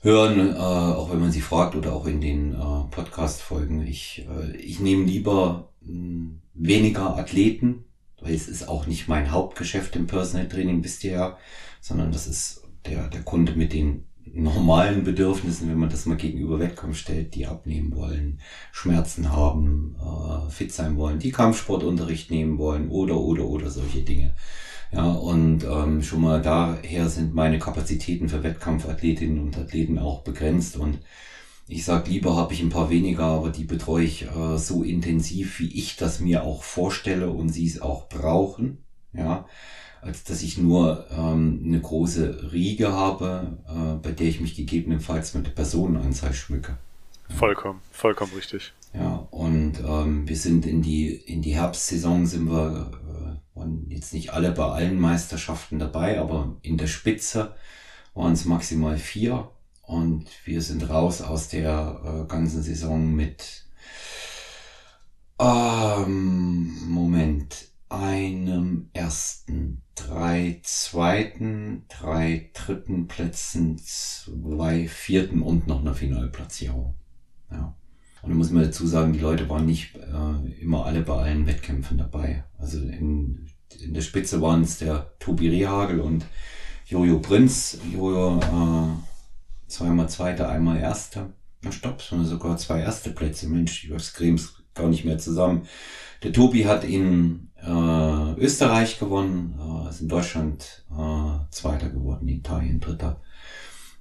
[0.02, 3.86] hören, äh, auch wenn man sie fragt oder auch in den äh, Podcast-Folgen.
[3.86, 7.84] Ich, äh, ich nehme lieber mh, hm, weniger Athleten,
[8.20, 11.38] weil es ist auch nicht mein Hauptgeschäft im Personal Training, wisst ihr ja,
[11.80, 16.58] sondern das ist der, der Kunde mit den normalen Bedürfnissen, wenn man das mal gegenüber
[16.58, 18.40] Wettkampf stellt, die abnehmen wollen,
[18.72, 24.34] Schmerzen haben, äh, fit sein wollen, die Kampfsportunterricht nehmen wollen oder oder oder solche Dinge.
[24.92, 30.76] Ja, und ähm, schon mal daher sind meine Kapazitäten für Wettkampfathletinnen und Athleten auch begrenzt.
[30.76, 31.00] Und
[31.66, 35.58] ich sag lieber habe ich ein paar weniger, aber die betreue ich äh, so intensiv,
[35.58, 38.84] wie ich das mir auch vorstelle und sie es auch brauchen.
[39.12, 39.46] Ja,
[40.04, 45.34] als dass ich nur ähm, eine große Riege habe, äh, bei der ich mich gegebenenfalls
[45.34, 46.76] mit der Personenanzahl schmücke.
[47.28, 48.72] Vollkommen, vollkommen richtig.
[48.92, 52.90] Ja, und ähm, wir sind in die, in die Herbstsaison sind wir
[53.54, 57.54] waren jetzt nicht alle bei allen Meisterschaften dabei, aber in der Spitze
[58.14, 59.50] waren es maximal vier.
[59.82, 63.66] Und wir sind raus aus der äh, ganzen Saison mit
[65.38, 76.94] ähm, Moment, einem ersten, drei zweiten, drei dritten Plätzen, zwei vierten und noch einer Finalplatzierung.
[77.50, 77.76] Ja.
[78.22, 81.46] Und da muss man dazu sagen, die Leute waren nicht äh, immer alle bei allen
[81.46, 82.44] Wettkämpfen dabei.
[82.58, 86.24] Also in, in der Spitze waren es der Tobi Rehagel und
[86.86, 87.78] Jojo Prinz.
[87.92, 91.32] Jojo äh, zweimal Zweiter, einmal Erster.
[91.62, 93.48] Na stopp, sondern sogar zwei erste Plätze.
[93.48, 95.66] Mensch, ich Cremes gar nicht mehr zusammen.
[96.22, 102.80] Der Tobi hat in äh, Österreich gewonnen, äh, ist in Deutschland äh, Zweiter geworden, Italien
[102.80, 103.20] Dritter.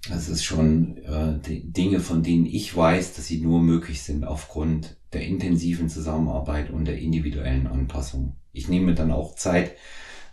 [0.09, 4.97] Das ist schon äh, Dinge, von denen ich weiß, dass sie nur möglich sind aufgrund
[5.14, 8.36] der intensiven Zusammenarbeit und der individuellen Anpassung.
[8.51, 9.76] Ich nehme dann auch Zeit.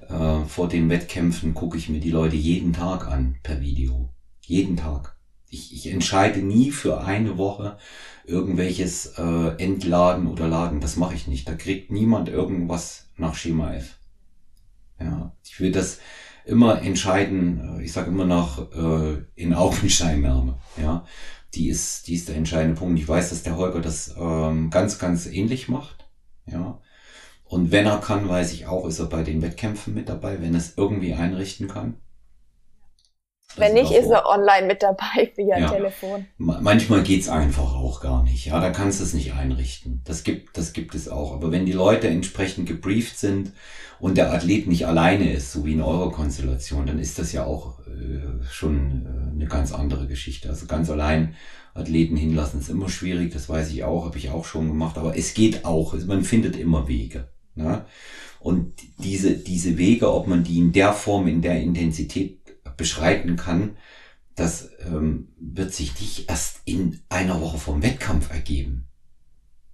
[0.09, 4.09] Äh, vor den Wettkämpfen gucke ich mir die Leute jeden Tag an per Video.
[4.45, 5.17] Jeden Tag.
[5.49, 7.79] Ich, ich entscheide nie für eine Woche
[8.25, 10.81] irgendwelches äh, Entladen oder Laden.
[10.81, 11.49] Das mache ich nicht.
[11.49, 13.99] Da kriegt niemand irgendwas nach Schema F.
[14.99, 16.01] Ja, ich will das
[16.45, 20.59] immer entscheiden, äh, ich sage immer noch äh, in Augenscheinnahme.
[20.81, 21.05] Ja,
[21.55, 22.99] die ist, die ist der entscheidende Punkt.
[22.99, 26.09] Ich weiß, dass der Holger das ähm, ganz, ganz ähnlich macht.
[26.47, 26.81] Ja.
[27.45, 30.55] Und wenn er kann, weiß ich auch, ist er bei den Wettkämpfen mit dabei, wenn
[30.55, 31.97] er es irgendwie einrichten kann.
[33.57, 35.69] Wenn nicht, ist er online mit dabei via ja.
[35.69, 36.27] Telefon.
[36.39, 38.47] Manchmal geht's einfach auch gar nicht.
[38.47, 40.03] Ja, da kannst du es nicht einrichten.
[40.05, 41.33] Das gibt, das gibt es auch.
[41.33, 43.53] Aber wenn die Leute entsprechend gebrieft sind
[43.99, 47.45] und der Athlet nicht alleine ist, so wie in eurer Konstellation, dann ist das ja
[47.45, 50.49] auch äh, schon äh, eine ganz andere Geschichte.
[50.49, 51.35] Also ganz allein
[51.75, 54.97] Athleten hinlassen ist immer schwierig, das weiß ich auch, habe ich auch schon gemacht.
[54.97, 55.93] Aber es geht auch.
[55.93, 57.29] Also man findet immer Wege.
[57.55, 57.85] Ne?
[58.41, 62.40] Und diese, diese Wege, ob man die in der Form, in der Intensität
[62.81, 63.77] beschreiten kann,
[64.35, 68.89] das ähm, wird sich nicht erst in einer Woche vom Wettkampf ergeben.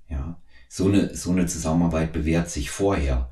[0.09, 3.31] Ja, so eine, so eine Zusammenarbeit bewährt sich vorher.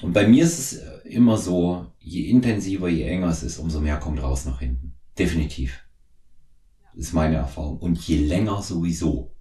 [0.00, 3.80] Und bei mir ist es äh, immer so, je intensiver, je enger es ist, umso
[3.80, 4.94] mehr kommt raus nach hinten.
[5.18, 5.78] Definitiv.
[6.94, 7.78] Das ist meine Erfahrung.
[7.78, 9.34] Und je länger sowieso.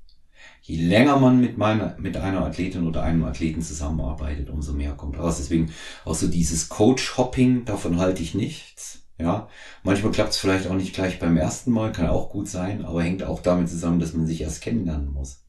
[0.62, 5.18] Je länger man mit meiner, mit einer Athletin oder einem Athleten zusammenarbeitet, umso mehr kommt
[5.18, 5.38] raus.
[5.38, 5.72] Deswegen
[6.04, 9.01] auch so dieses Coach-Hopping, davon halte ich nichts.
[9.22, 9.48] Ja,
[9.84, 13.04] manchmal klappt es vielleicht auch nicht gleich beim ersten Mal, kann auch gut sein, aber
[13.04, 15.44] hängt auch damit zusammen, dass man sich erst kennenlernen muss.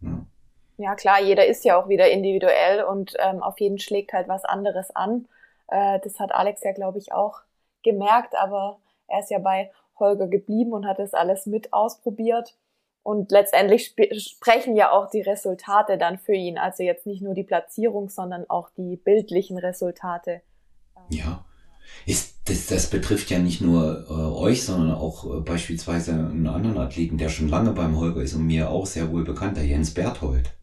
[0.00, 0.26] Ja,
[0.76, 4.44] ja klar, jeder ist ja auch wieder individuell und ähm, auf jeden schlägt halt was
[4.44, 5.26] anderes an.
[5.68, 7.40] Äh, das hat Alex ja, glaube ich, auch
[7.82, 12.54] gemerkt, aber er ist ja bei Holger geblieben und hat das alles mit ausprobiert.
[13.02, 16.58] Und letztendlich sp sprechen ja auch die Resultate dann für ihn.
[16.58, 20.42] Also jetzt nicht nur die Platzierung, sondern auch die bildlichen Resultate.
[21.08, 21.44] Ja,
[22.04, 26.78] ist, das, das betrifft ja nicht nur äh, euch, sondern auch äh, beispielsweise einen anderen
[26.78, 29.92] Athleten, der schon lange beim Holger ist und mir auch sehr wohl bekannt, der Jens
[29.92, 30.56] Berthold.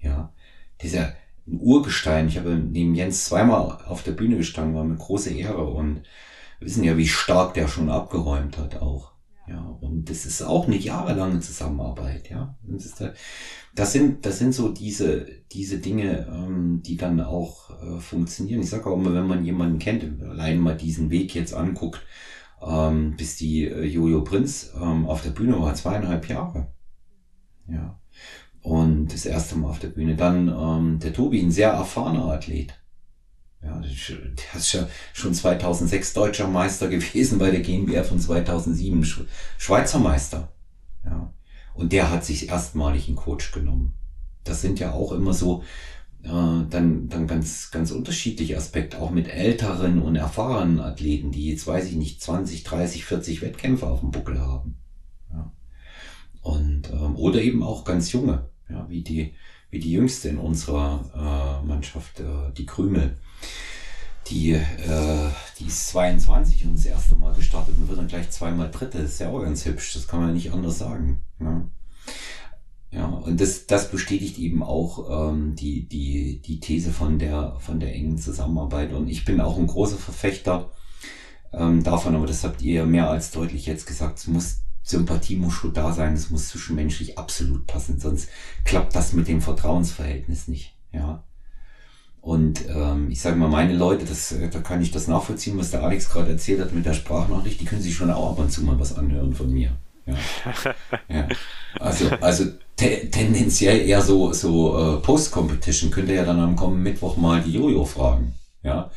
[0.00, 0.32] Ja,
[0.80, 1.14] dieser
[1.48, 2.28] ein Urgestein.
[2.28, 6.02] Ich habe neben Jens zweimal auf der Bühne gestanden, war eine große Ehre und
[6.58, 9.12] wir wissen ja, wie stark der schon abgeräumt hat auch.
[9.48, 12.56] Ja, und das ist auch eine jahrelange Zusammenarbeit, ja.
[13.74, 18.60] Das, sind, das sind so diese, diese Dinge, ähm, die dann auch äh, funktionieren.
[18.60, 22.00] Ich sage auch immer, wenn man jemanden kennt, allein mal diesen Weg jetzt anguckt,
[22.60, 26.68] ähm, bis die äh, Jojo Prinz ähm, auf der Bühne war, zweieinhalb Jahre.
[27.68, 27.98] Ja.
[28.62, 30.16] Und das erste Mal auf der Bühne.
[30.16, 32.78] Dann ähm, der Tobi, ein sehr erfahrener Athlet.
[33.62, 33.90] Ja, der
[34.60, 39.04] ist ja schon 2006 deutscher Meister gewesen bei der GmbF und 2007
[39.58, 40.52] Schweizer Meister.
[41.04, 41.32] Ja.
[41.74, 43.94] Und der hat sich erstmalig einen Coach genommen.
[44.44, 45.64] Das sind ja auch immer so
[46.22, 51.66] äh, dann, dann ganz, ganz unterschiedliche Aspekte, auch mit älteren und erfahrenen Athleten, die jetzt,
[51.66, 54.76] weiß ich nicht, 20, 30, 40 Wettkämpfe auf dem Buckel haben.
[55.30, 55.52] Ja.
[56.42, 59.34] Und, ähm, oder eben auch ganz junge, ja, wie die,
[59.70, 63.16] wie die jüngste in unserer äh, Mannschaft, äh, die Krümel
[64.30, 68.70] die, äh, die ist 22 und das erste Mal gestartet und wird dann gleich zweimal
[68.70, 68.98] Dritte.
[68.98, 71.22] Das ist ja auch ganz hübsch, das kann man nicht anders sagen.
[71.40, 71.62] Ja,
[72.90, 77.80] ja und das, das bestätigt eben auch ähm, die, die, die These von der, von
[77.80, 78.92] der engen Zusammenarbeit.
[78.92, 80.72] Und ich bin auch ein großer Verfechter
[81.52, 85.36] ähm, davon, aber das habt ihr ja mehr als deutlich jetzt gesagt, es muss Sympathie
[85.36, 88.28] muss schon da sein, es muss zwischenmenschlich absolut passen, sonst
[88.64, 90.74] klappt das mit dem Vertrauensverhältnis nicht.
[90.92, 91.22] Ja.
[92.20, 95.70] Und ähm, ich sage mal, meine Leute, das, äh, da kann ich das nachvollziehen, was
[95.70, 98.50] der Alex gerade erzählt hat mit der Sprachnachricht, die können sich schon auch ab und
[98.50, 99.72] zu mal was anhören von mir.
[100.06, 100.16] Ja.
[101.08, 101.28] ja.
[101.78, 102.44] Also, also
[102.76, 107.42] te tendenziell eher so, so äh, Post-Competition könnt ihr ja dann am kommenden Mittwoch mal
[107.42, 108.34] die Jojo fragen.
[108.62, 108.90] Ja.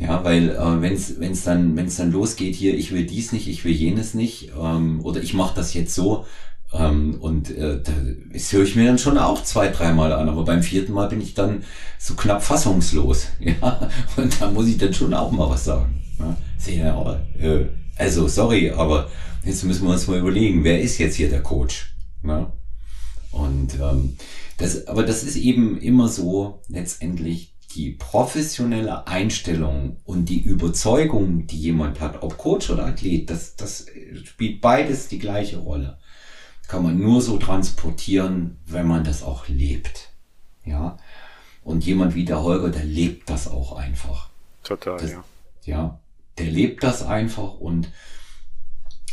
[0.00, 3.64] Ja, weil äh, wenn es dann wenn's dann losgeht hier, ich will dies nicht, ich
[3.64, 6.24] will jenes nicht ähm, oder ich mache das jetzt so,
[6.72, 7.80] ähm, und äh,
[8.32, 11.20] das höre ich mir dann schon auch zwei, dreimal an, aber beim vierten Mal bin
[11.20, 11.64] ich dann
[11.98, 13.28] so knapp fassungslos.
[13.40, 13.90] Ja?
[14.16, 16.00] Und da muss ich dann schon auch mal was sagen.
[16.18, 16.94] Ja?
[16.94, 17.64] aber, äh,
[17.96, 19.08] also, sorry, aber
[19.44, 21.94] jetzt müssen wir uns mal überlegen, wer ist jetzt hier der Coach?
[22.24, 22.52] Ja?
[23.32, 24.16] Und ähm,
[24.58, 31.58] das, aber das ist eben immer so letztendlich die professionelle Einstellung und die Überzeugung, die
[31.58, 33.86] jemand hat, ob Coach oder Athlet, das, das
[34.24, 35.98] spielt beides die gleiche Rolle
[36.70, 40.10] kann man nur so transportieren, wenn man das auch lebt.
[40.64, 40.98] Ja.
[41.64, 44.30] Und jemand wie der Holger, der lebt das auch einfach.
[44.62, 45.24] Total, das, ja.
[45.64, 45.98] Ja,
[46.38, 47.88] der lebt das einfach und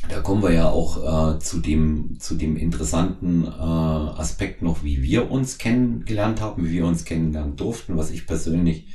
[0.10, 5.02] da kommen wir ja auch äh, zu dem zu dem interessanten äh, Aspekt noch, wie
[5.02, 8.88] wir uns kennengelernt haben, wie wir uns kennenlernen durften, was ich persönlich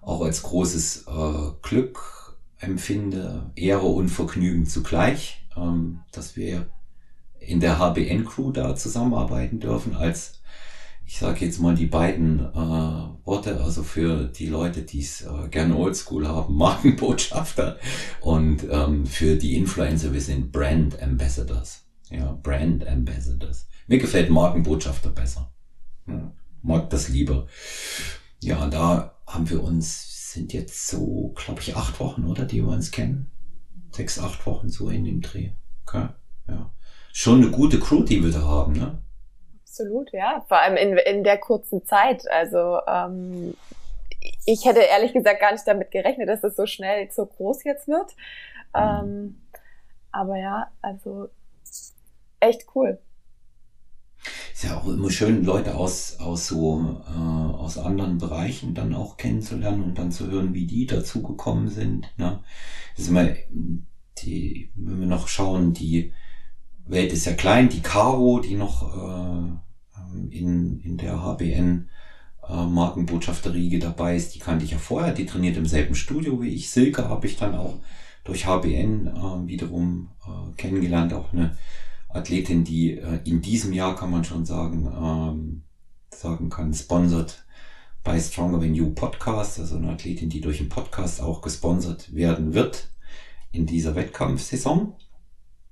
[0.00, 6.66] auch als großes äh, Glück empfinde, Ehre und Vergnügen zugleich, ähm, dass wir
[7.38, 10.35] in der HBN-Crew da zusammenarbeiten dürfen als,
[11.06, 15.48] ich sage jetzt mal die beiden äh, Worte, also für die Leute, die es äh,
[15.48, 17.78] gerne Oldschool haben, Markenbotschafter
[18.20, 21.84] und ähm, für die Influencer, wir sind Brand Ambassadors.
[22.10, 23.68] Ja, Brand Ambassadors.
[23.86, 25.52] Mir gefällt Markenbotschafter besser.
[26.06, 26.32] Ja,
[26.62, 27.46] mag das lieber.
[28.42, 32.68] Ja, da haben wir uns, sind jetzt so, glaube ich, acht Wochen, oder, die wir
[32.72, 33.30] uns kennen.
[33.90, 35.50] Sechs, acht Wochen so in dem Dreh.
[35.84, 36.08] Okay,
[36.48, 36.72] ja
[37.16, 38.98] schon eine gute Crew, die wir da haben, ne?
[39.78, 40.42] Absolut, ja.
[40.48, 42.30] Vor allem in, in der kurzen Zeit.
[42.30, 43.54] Also ähm,
[44.46, 47.86] ich hätte ehrlich gesagt gar nicht damit gerechnet, dass es so schnell so groß jetzt
[47.86, 48.16] wird.
[48.74, 49.36] Mhm.
[50.12, 51.28] Aber ja, also
[52.40, 52.98] echt cool.
[54.52, 59.18] Ist ja auch immer schön, Leute aus, aus so äh, aus anderen Bereichen dann auch
[59.18, 62.08] kennenzulernen und dann zu hören, wie die dazugekommen sind.
[62.16, 62.42] Ne?
[62.94, 63.28] Das ist immer
[64.18, 66.14] die, wenn wir noch schauen, die
[66.86, 69.58] Welt ist ja klein, die Caro, die noch äh,
[70.30, 71.88] in, in der HBN
[72.48, 76.48] äh, Markenbotschafterriege dabei ist, die kannte ich ja vorher, die trainiert im selben Studio wie
[76.48, 76.70] ich.
[76.70, 77.80] Silke habe ich dann auch
[78.24, 81.56] durch HBN äh, wiederum äh, kennengelernt, auch eine
[82.08, 85.62] Athletin, die äh, in diesem Jahr, kann man schon sagen, ähm,
[86.10, 87.44] sagen kann, sponsert
[88.02, 92.54] bei Stronger Than You Podcast, also eine Athletin, die durch einen Podcast auch gesponsert werden
[92.54, 92.90] wird
[93.52, 94.94] in dieser Wettkampfsaison.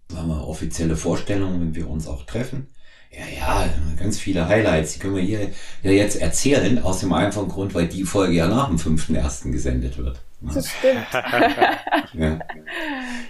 [0.09, 2.69] Da haben wir offizielle Vorstellungen, wenn wir uns auch treffen.
[3.17, 5.51] Ja, ja, ganz viele Highlights, die können wir hier
[5.83, 9.53] ja jetzt erzählen, aus dem einfachen Grund, weil die Folge ja nach dem 5.1.
[9.53, 10.21] gesendet wird.
[10.41, 11.07] Das stimmt.
[12.15, 12.39] ja.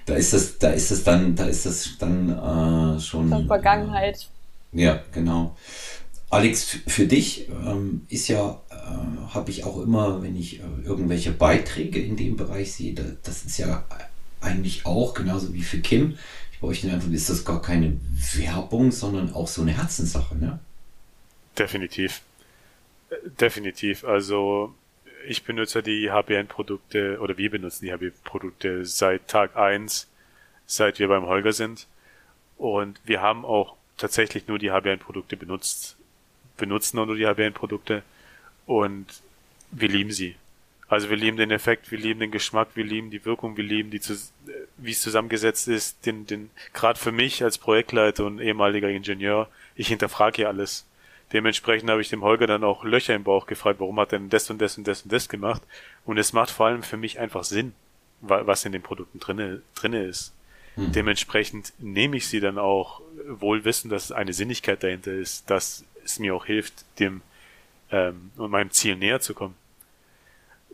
[0.07, 3.29] Da ist das, da ist das dann, da ist das dann äh, schon.
[3.29, 4.29] Von Vergangenheit.
[4.73, 5.57] Äh, ja, genau.
[6.31, 11.31] Alex, für dich ähm, ist ja, äh, habe ich auch immer, wenn ich äh, irgendwelche
[11.31, 13.85] Beiträge in dem Bereich sehe, da, das ist ja
[14.41, 16.17] eigentlich auch, genauso wie für Kim,
[16.73, 17.99] ich brauche den Eindruck, ist das gar keine
[18.35, 20.59] Werbung, sondern auch so eine Herzenssache, ne?
[21.59, 22.23] Definitiv.
[23.41, 24.05] Definitiv.
[24.05, 24.75] Also
[25.27, 30.09] ich benutze die HBN-Produkte oder wir benutzen die HBN-Produkte seit Tag eins,
[30.67, 31.87] seit wir beim Holger sind.
[32.59, 35.97] Und wir haben auch tatsächlich nur die HBN-Produkte benutzt
[36.57, 38.03] benutzen nur die HBN-Produkte
[38.67, 39.07] und
[39.71, 40.37] wir lieben sie.
[40.89, 43.91] Also wir lieben den Effekt, wir lieben den Geschmack, wir lieben die Wirkung, wir lieben
[43.91, 44.01] die,
[44.77, 49.89] wie es zusammengesetzt ist, den, den, gerade für mich als Projektleiter und ehemaliger Ingenieur, ich
[49.89, 50.87] hinterfrage hier alles.
[51.33, 54.29] Dementsprechend habe ich dem Holger dann auch Löcher im Bauch gefragt, warum hat er denn
[54.29, 55.63] das und das und das und das gemacht?
[56.05, 57.73] Und es macht vor allem für mich einfach Sinn,
[58.21, 60.33] was in den Produkten drinne, drinne ist.
[60.77, 60.93] Hm.
[60.93, 66.19] Dementsprechend nehme ich sie dann auch wohl wissen, dass eine Sinnigkeit dahinter ist, dass es
[66.19, 67.23] mir auch hilft, dem
[67.91, 69.57] ähm, meinem Ziel näher zu kommen.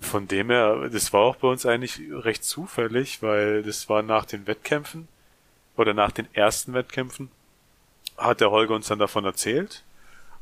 [0.00, 4.24] Von dem her, das war auch bei uns eigentlich recht zufällig, weil das war nach
[4.24, 5.08] den Wettkämpfen
[5.76, 7.30] oder nach den ersten Wettkämpfen
[8.16, 9.82] hat der Holger uns dann davon erzählt.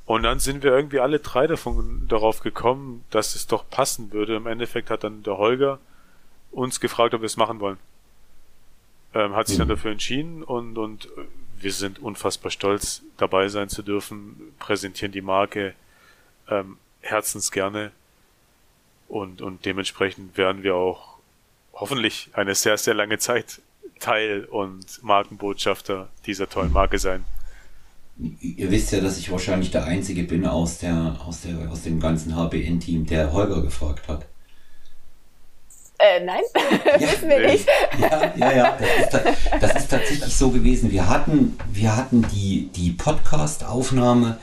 [0.04, 4.36] Und dann sind wir irgendwie alle drei davon darauf gekommen, dass es doch passen würde.
[4.36, 5.78] Im Endeffekt hat dann der Holger
[6.50, 7.76] uns gefragt, ob wir es machen wollen.
[9.14, 9.72] Ähm, hat sich dann mhm.
[9.72, 11.08] dafür entschieden und, und
[11.60, 15.74] wir sind unfassbar stolz, dabei sein zu dürfen, präsentieren die Marke
[16.48, 17.92] ähm, herzens gerne
[19.08, 21.18] und, und dementsprechend werden wir auch
[21.72, 23.60] hoffentlich eine sehr, sehr lange Zeit
[24.00, 27.24] Teil und Markenbotschafter dieser tollen Marke sein.
[28.40, 32.00] Ihr wisst ja, dass ich wahrscheinlich der Einzige bin aus, der, aus, der, aus dem
[32.00, 34.26] ganzen HBN-Team, der Holger gefragt hat.
[36.00, 36.42] Äh, nein,
[37.00, 37.66] ja, wissen wir nicht.
[37.98, 38.78] Ja, ja, ja.
[39.10, 40.92] Das ist, das ist, tatsächlich so gewesen.
[40.92, 44.38] Wir hatten, wir hatten die, die Podcast-Aufnahme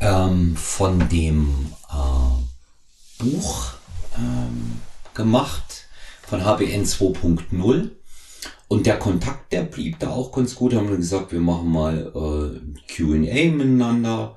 [0.00, 3.77] ähm, von dem äh, Buch
[4.18, 4.80] ähm,
[5.14, 5.86] gemacht,
[6.26, 7.90] von HBN 2.0.
[8.68, 10.74] Und der Kontakt, der blieb da auch ganz gut.
[10.74, 14.36] Haben gesagt, wir machen mal äh, QA miteinander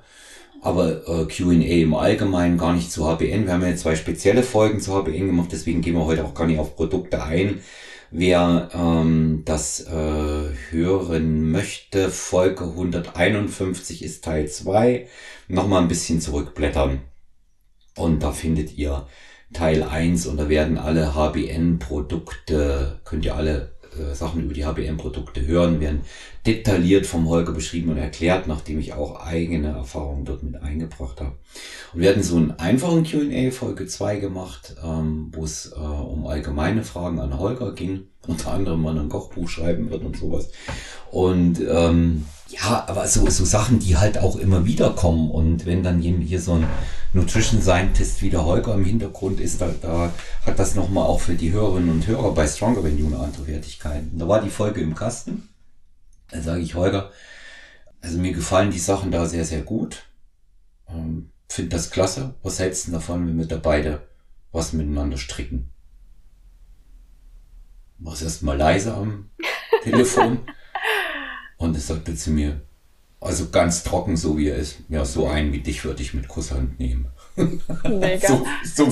[0.61, 3.45] aber äh, QA im Allgemeinen gar nicht zu HBN.
[3.45, 6.47] Wir haben ja zwei spezielle Folgen zu HBN gemacht, deswegen gehen wir heute auch gar
[6.47, 7.61] nicht auf Produkte ein.
[8.11, 15.07] Wer ähm, das äh, hören möchte, Folge 151 ist Teil 2.
[15.47, 17.01] Nochmal ein bisschen zurückblättern.
[17.95, 19.07] Und da findet ihr
[19.54, 25.45] Teil 1 und da werden alle HBN-Produkte, könnt ihr alle äh, Sachen über die HBM-Produkte
[25.45, 26.02] hören, werden
[26.45, 31.36] detailliert vom Holger beschrieben und erklärt, nachdem ich auch eigene Erfahrungen dort mit eingebracht habe.
[31.93, 36.26] Und wir hatten so einen einfachen Q&A Folge 2 gemacht, ähm, wo es äh, um
[36.26, 40.49] allgemeine Fragen an Holger ging, unter anderem man ein Kochbuch schreiben wird und sowas.
[41.12, 45.32] Und ähm, ja, aber so, so Sachen, die halt auch immer wieder kommen.
[45.32, 46.68] Und wenn dann hier so ein
[47.14, 50.12] Nutrition Scientist wie der Holger im Hintergrund ist, da, da
[50.45, 54.04] hat das nochmal auch für die Hörerinnen und Hörer bei Stronger Venue eine andere Wertigkeit.
[54.12, 55.49] Und da war die Folge im Kasten.
[56.30, 57.12] Da sage ich Holger,
[58.02, 60.04] also mir gefallen die Sachen da sehr, sehr gut.
[60.89, 62.36] Ähm, Finde das klasse.
[62.43, 64.08] Was hältst du davon, wenn wir da beide
[64.52, 65.70] was miteinander stricken?
[67.97, 69.30] Mach's erstmal leise am
[69.84, 70.39] Telefon.
[71.62, 72.59] Und es sagte zu mir,
[73.20, 74.78] also ganz trocken, so wie er ist.
[74.89, 77.05] Ja, so einen wie dich würde ich mit Kusshand nehmen.
[77.88, 78.28] Mega.
[78.28, 78.91] so, so,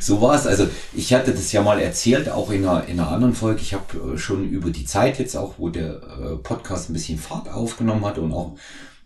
[0.00, 0.46] so war es.
[0.46, 3.60] Also ich hatte das ja mal erzählt, auch in einer, in einer anderen Folge.
[3.60, 7.18] Ich habe äh, schon über die Zeit jetzt auch, wo der äh, Podcast ein bisschen
[7.18, 8.56] Fahrt aufgenommen hat und auch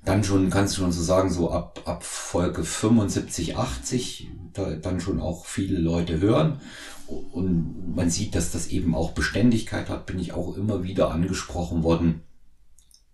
[0.05, 5.01] dann schon, kannst du schon so sagen, so ab, ab Folge 75, 80, da, dann
[5.01, 6.61] schon auch viele Leute hören.
[7.09, 11.83] Und man sieht, dass das eben auch Beständigkeit hat, bin ich auch immer wieder angesprochen
[11.83, 12.23] worden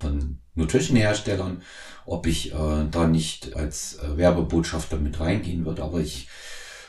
[0.00, 1.62] von Nutrition-Herstellern,
[2.06, 5.84] ob ich äh, da nicht als äh, Werbebotschafter mit reingehen würde.
[5.84, 6.28] Aber ich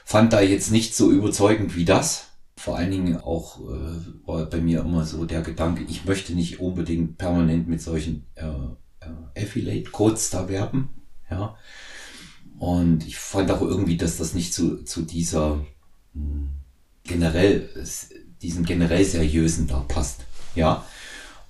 [0.05, 2.27] fand da jetzt nicht so überzeugend wie das.
[2.57, 6.59] Vor allen Dingen auch äh, war bei mir immer so der Gedanke, ich möchte nicht
[6.59, 10.89] unbedingt permanent mit solchen äh, äh, Affiliate-Codes da werben.
[11.29, 11.55] Ja.
[12.59, 15.55] Und ich fand auch irgendwie, dass das nicht zu, zu dieser
[16.13, 16.49] mh, hm,
[17.03, 17.69] generell,
[18.41, 20.21] diesen generell seriösen da passt.
[20.55, 20.85] Ja.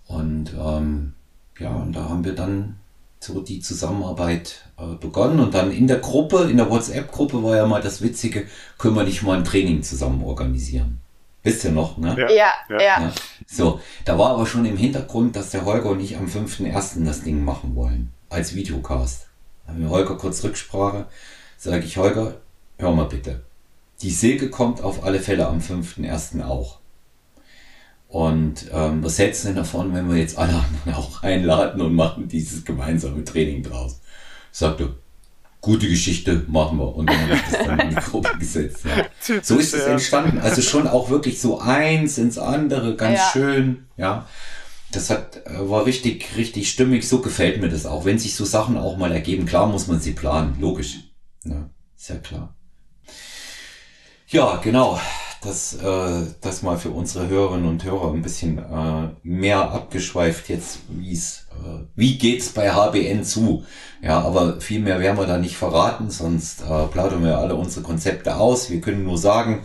[0.07, 1.13] Und ähm,
[1.61, 2.77] ja, und da haben wir dann
[3.19, 7.67] so die Zusammenarbeit äh, begonnen und dann in der Gruppe, in der WhatsApp-Gruppe war ja
[7.67, 8.47] mal das Witzige,
[8.79, 10.99] können wir nicht mal ein Training zusammen organisieren.
[11.43, 12.15] Wisst ihr noch, ne?
[12.17, 12.53] Ja, ja.
[12.69, 12.79] ja.
[12.79, 13.13] ja.
[13.47, 17.05] So, da war aber schon im Hintergrund, dass der Holger und ich am 5.1.
[17.05, 18.11] das Ding machen wollen.
[18.29, 19.27] Als Videocast.
[19.65, 21.05] Da haben wir Holger kurz Rücksprache.
[21.57, 22.35] Sage ich, Holger,
[22.77, 23.41] hör mal bitte.
[24.01, 26.43] Die Silke kommt auf alle Fälle am 5.1.
[26.43, 26.80] auch.
[28.11, 31.95] Und ähm, was hältst du denn davon, wenn wir jetzt alle anderen auch einladen und
[31.95, 34.01] machen dieses gemeinsame Training draus?
[34.51, 34.95] Sagte,
[35.61, 36.93] gute Geschichte, machen wir.
[36.93, 38.83] Und dann habe ich das dann in die Gruppe gesetzt.
[38.83, 39.41] Ja.
[39.41, 40.39] So ist es entstanden.
[40.39, 43.29] Also schon auch wirklich so eins ins andere, ganz ja.
[43.31, 43.85] schön.
[43.95, 44.27] Ja.
[44.91, 47.07] Das hat, äh, war richtig, richtig stimmig.
[47.07, 48.03] So gefällt mir das auch.
[48.03, 50.57] Wenn sich so Sachen auch mal ergeben, klar muss man sie planen.
[50.59, 50.97] Logisch.
[51.45, 52.55] Ja, sehr klar.
[54.27, 54.99] Ja, genau
[55.41, 60.79] das, äh, das mal für unsere Hörerinnen und Hörer ein bisschen äh, mehr abgeschweift jetzt,
[60.87, 63.65] wie's, äh, wie geht's bei HBN zu?
[64.03, 67.83] Ja, aber viel mehr werden wir da nicht verraten, sonst äh, plaudern wir alle unsere
[67.83, 68.69] Konzepte aus.
[68.69, 69.63] Wir können nur sagen,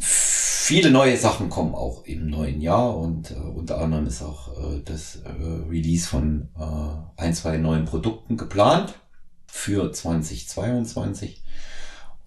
[0.00, 4.80] viele neue Sachen kommen auch im neuen Jahr und äh, unter anderem ist auch äh,
[4.86, 8.94] das äh, Release von äh, ein, zwei neuen Produkten geplant
[9.46, 11.42] für 2022.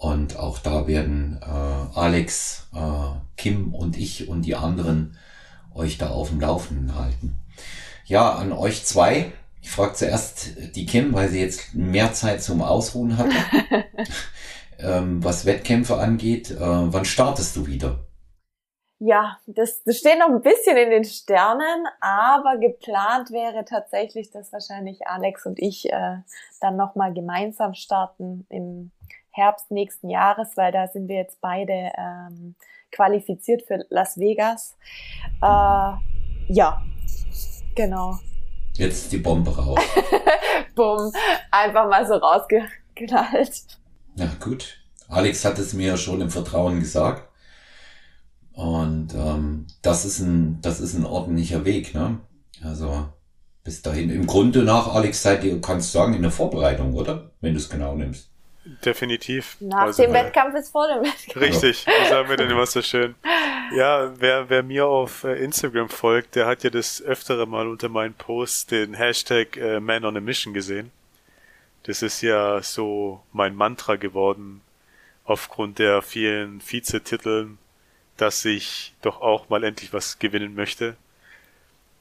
[0.02, 5.16] Und auch da werden äh, Alex, äh, Kim und ich und die anderen
[5.76, 7.36] euch da auf dem Laufenden halten.
[8.06, 9.32] Ja, an euch zwei.
[9.62, 13.36] Ich frage zuerst die Kim, weil sie jetzt mehr Zeit zum Ausruhen hatte.
[14.80, 18.00] ähm, was Wettkämpfe angeht, äh, wann startest du wieder?
[18.98, 24.52] Ja, das, das steht noch ein bisschen in den Sternen, aber geplant wäre tatsächlich, dass
[24.52, 26.18] wahrscheinlich Alex und ich äh,
[26.60, 28.90] dann nochmal gemeinsam starten im
[29.32, 32.56] Herbst nächsten Jahres, weil da sind wir jetzt beide ähm,
[32.92, 34.76] qualifiziert für Las Vegas.
[35.42, 35.94] Äh,
[36.54, 36.82] ja,
[37.76, 38.20] genau.
[38.74, 39.80] Jetzt die Bombe raus.
[40.76, 41.12] Bumm,
[41.52, 43.80] einfach mal so rausgeknallt.
[44.16, 44.78] Ja, gut.
[45.08, 47.28] Alex hat es mir ja schon im Vertrauen gesagt.
[48.54, 52.20] Und ähm, das ist ein, das ist ein ordentlicher Weg, ne?
[52.64, 53.10] Also
[53.64, 54.10] bis dahin.
[54.10, 57.32] Im Grunde nach, Alex, seid ihr, kannst du sagen, in der Vorbereitung, oder?
[57.42, 58.31] Wenn du es genau nimmst.
[58.64, 59.58] Definitiv.
[59.60, 61.36] Nach also, dem Wettkampf ist vor dem Wettkampf.
[61.36, 63.16] Richtig, wie sagen wir denn immer so schön.
[63.76, 67.90] Ja, wer, wer mir auf äh, Instagram folgt, der hat ja das öftere Mal unter
[67.90, 70.92] meinen Posts den Hashtag äh, Man on a Mission gesehen.
[71.84, 74.62] Das ist ja so mein Mantra geworden,
[75.24, 77.58] aufgrund der vielen Vizetiteln,
[78.18, 80.96] dass ich doch auch mal endlich was gewinnen möchte.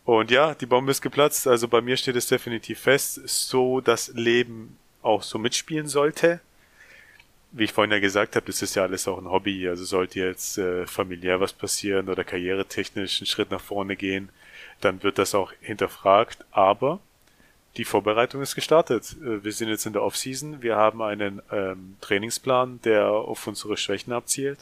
[0.05, 4.09] Und ja, die Bombe ist geplatzt, also bei mir steht es definitiv fest, so das
[4.09, 6.41] Leben auch so mitspielen sollte
[7.53, 9.69] wie ich vorhin ja gesagt habe, das ist ja alles auch ein Hobby.
[9.69, 14.29] Also sollte jetzt äh, familiär was passieren oder karrieretechnisch einen Schritt nach vorne gehen,
[14.81, 16.45] dann wird das auch hinterfragt.
[16.53, 17.01] Aber
[17.77, 19.17] die Vorbereitung ist gestartet.
[19.23, 20.63] Äh, wir sind jetzt in der Offseason.
[20.63, 24.59] Wir haben einen ähm, Trainingsplan, der auf unsere Schwächen abzielt.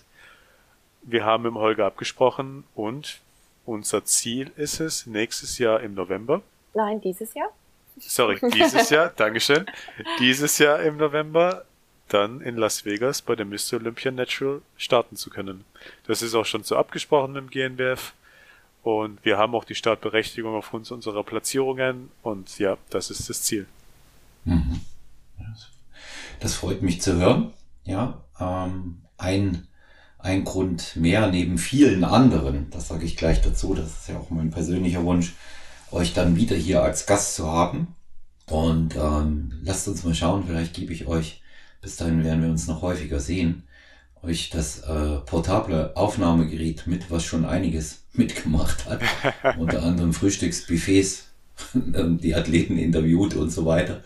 [1.03, 3.21] Wir haben mit Holger abgesprochen und
[3.65, 6.43] unser Ziel ist es, nächstes Jahr im November.
[6.75, 7.51] Nein, dieses Jahr.
[7.99, 9.67] Sorry, dieses Jahr, Dankeschön.
[10.19, 11.65] Dieses Jahr im November
[12.09, 13.75] dann in Las Vegas bei der Mr.
[13.75, 15.65] Olympia Natural starten zu können.
[16.07, 18.15] Das ist auch schon so abgesprochen im GNBF
[18.83, 23.67] und wir haben auch die Startberechtigung aufgrund unserer Platzierungen und ja, das ist das Ziel.
[24.45, 24.81] Mhm.
[26.41, 27.53] Das freut mich zu hören.
[27.85, 29.67] Ja, ähm, ein,
[30.19, 34.31] ein Grund mehr neben vielen anderen, das sage ich gleich dazu, das ist ja auch
[34.31, 35.35] mein persönlicher Wunsch,
[35.91, 37.95] euch dann wieder hier als Gast zu haben.
[38.47, 41.43] Und ähm, lasst uns mal schauen, vielleicht gebe ich euch
[41.81, 43.65] bis dahin werden wir uns noch häufiger sehen,
[44.23, 49.01] euch das äh, portable Aufnahmegerät mit, was schon einiges mitgemacht hat,
[49.59, 51.29] unter anderem Frühstücksbuffets,
[51.75, 54.03] die Athleten interviewt und so weiter.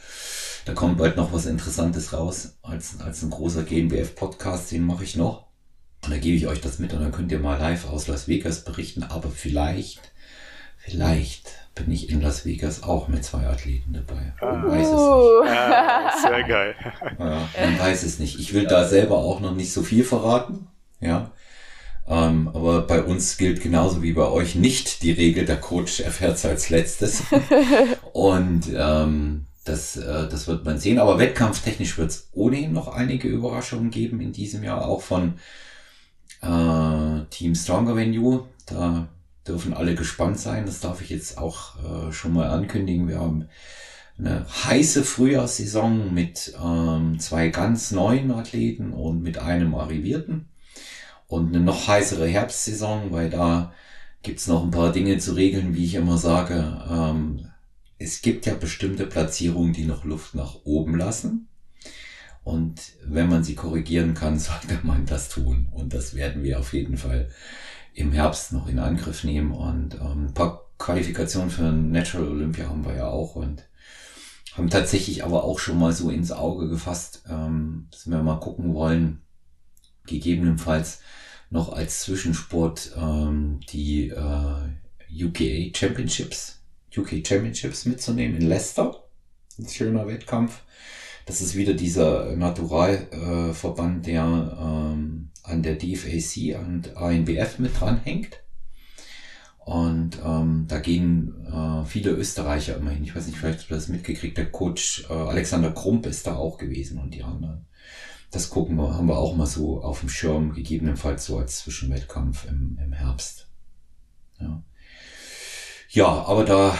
[0.65, 5.17] Da kommt bald noch was Interessantes raus, als, als ein großer GNBF-Podcast, den mache ich
[5.17, 5.47] noch.
[6.05, 8.29] Und da gebe ich euch das mit und dann könnt ihr mal live aus Las
[8.29, 10.13] Vegas berichten, aber vielleicht,
[10.77, 14.35] vielleicht bin ich in Las Vegas auch mit zwei Athleten dabei.
[14.41, 15.55] Man weiß es nicht.
[15.55, 16.75] Ja, sehr geil.
[17.19, 18.39] Ja, man weiß es nicht.
[18.39, 20.69] Ich will da selber auch noch nicht so viel verraten.
[21.01, 21.31] Ja.
[22.07, 26.37] Ähm, aber bei uns gilt genauso wie bei euch nicht die Regel, der Coach erfährt
[26.37, 27.23] es als letztes.
[28.13, 30.99] Und ähm, das, äh, das wird man sehen.
[30.99, 35.35] Aber wettkampftechnisch wird es ohnehin noch einige Überraschungen geben in diesem Jahr, auch von
[36.43, 38.47] äh, Team Stronger Venue.
[38.67, 39.09] Da
[39.47, 40.67] dürfen alle gespannt sein.
[40.67, 43.09] Das darf ich jetzt auch äh, schon mal ankündigen.
[43.09, 43.49] Wir haben
[44.19, 50.49] eine heiße Frühjahrssaison mit ähm, zwei ganz neuen Athleten und mit einem Arrivierten.
[51.27, 53.73] Und eine noch heißere Herbstsaison, weil da
[54.23, 56.85] gibt's noch ein paar Dinge zu regeln, wie ich immer sage.
[56.89, 57.49] Ähm,
[57.99, 61.49] es gibt ja bestimmte Platzierungen, die noch Luft nach oben lassen.
[62.45, 65.69] Und wenn man sie korrigieren kann, sollte man das tun.
[65.73, 67.31] Und das werden wir auf jeden Fall
[67.95, 72.85] im Herbst noch in Angriff nehmen und ähm, ein paar Qualifikationen für Natural Olympia haben
[72.85, 73.65] wir ja auch und
[74.55, 78.75] haben tatsächlich aber auch schon mal so ins Auge gefasst, ähm, dass wir mal gucken
[78.75, 79.23] wollen,
[80.07, 81.01] gegebenenfalls
[81.51, 86.61] noch als Zwischensport ähm, die äh, UKA Championships,
[86.97, 89.05] UK Championships mitzunehmen in Leicester.
[89.59, 90.63] Ein schöner Wettkampf.
[91.27, 95.12] Das ist wieder dieser Naturalverband, äh, der ähm,
[95.53, 98.43] an der DFAC und ANBF mit dranhängt.
[99.65, 103.05] Und ähm, da gehen äh, viele Österreicher immerhin.
[103.05, 104.37] Ich weiß nicht, vielleicht hast du das mitgekriegt.
[104.37, 107.67] Der Coach äh, Alexander Krump ist da auch gewesen und die anderen.
[108.33, 112.47] Das gucken wir, haben wir auch mal so auf dem Schirm, gegebenenfalls so als Zwischenwettkampf
[112.47, 113.49] im, im Herbst.
[114.41, 114.63] Ja.
[115.91, 116.77] ja, aber da,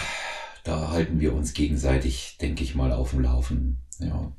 [0.65, 3.77] da halten wir uns gegenseitig, denke ich mal, auf dem Laufen.
[3.99, 4.33] Ja.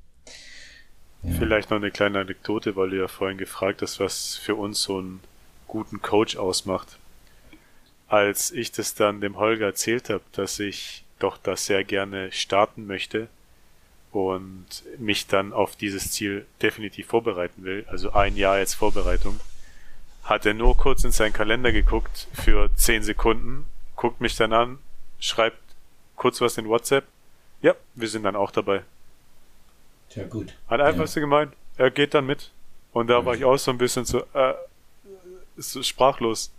[1.39, 4.99] Vielleicht noch eine kleine Anekdote, weil du ja vorhin gefragt hast, was für uns so
[4.99, 5.20] einen
[5.66, 6.99] guten Coach ausmacht
[8.14, 12.87] als ich das dann dem Holger erzählt habe, dass ich doch das sehr gerne starten
[12.87, 13.29] möchte
[14.12, 14.66] und
[14.99, 19.41] mich dann auf dieses Ziel definitiv vorbereiten will, also ein Jahr jetzt Vorbereitung,
[20.22, 23.66] hat er nur kurz in seinen Kalender geguckt für zehn Sekunden,
[23.97, 24.79] guckt mich dann an,
[25.18, 25.59] schreibt
[26.14, 27.05] kurz was in WhatsApp.
[27.62, 28.83] Ja, wir sind dann auch dabei.
[30.15, 30.55] Sehr gut.
[30.69, 31.07] Hat einfach ja.
[31.09, 32.53] so gemeint, er geht dann mit.
[32.93, 33.27] Und da ja.
[33.27, 34.55] war ich auch so ein bisschen so, äh,
[35.57, 36.53] so sprachlos.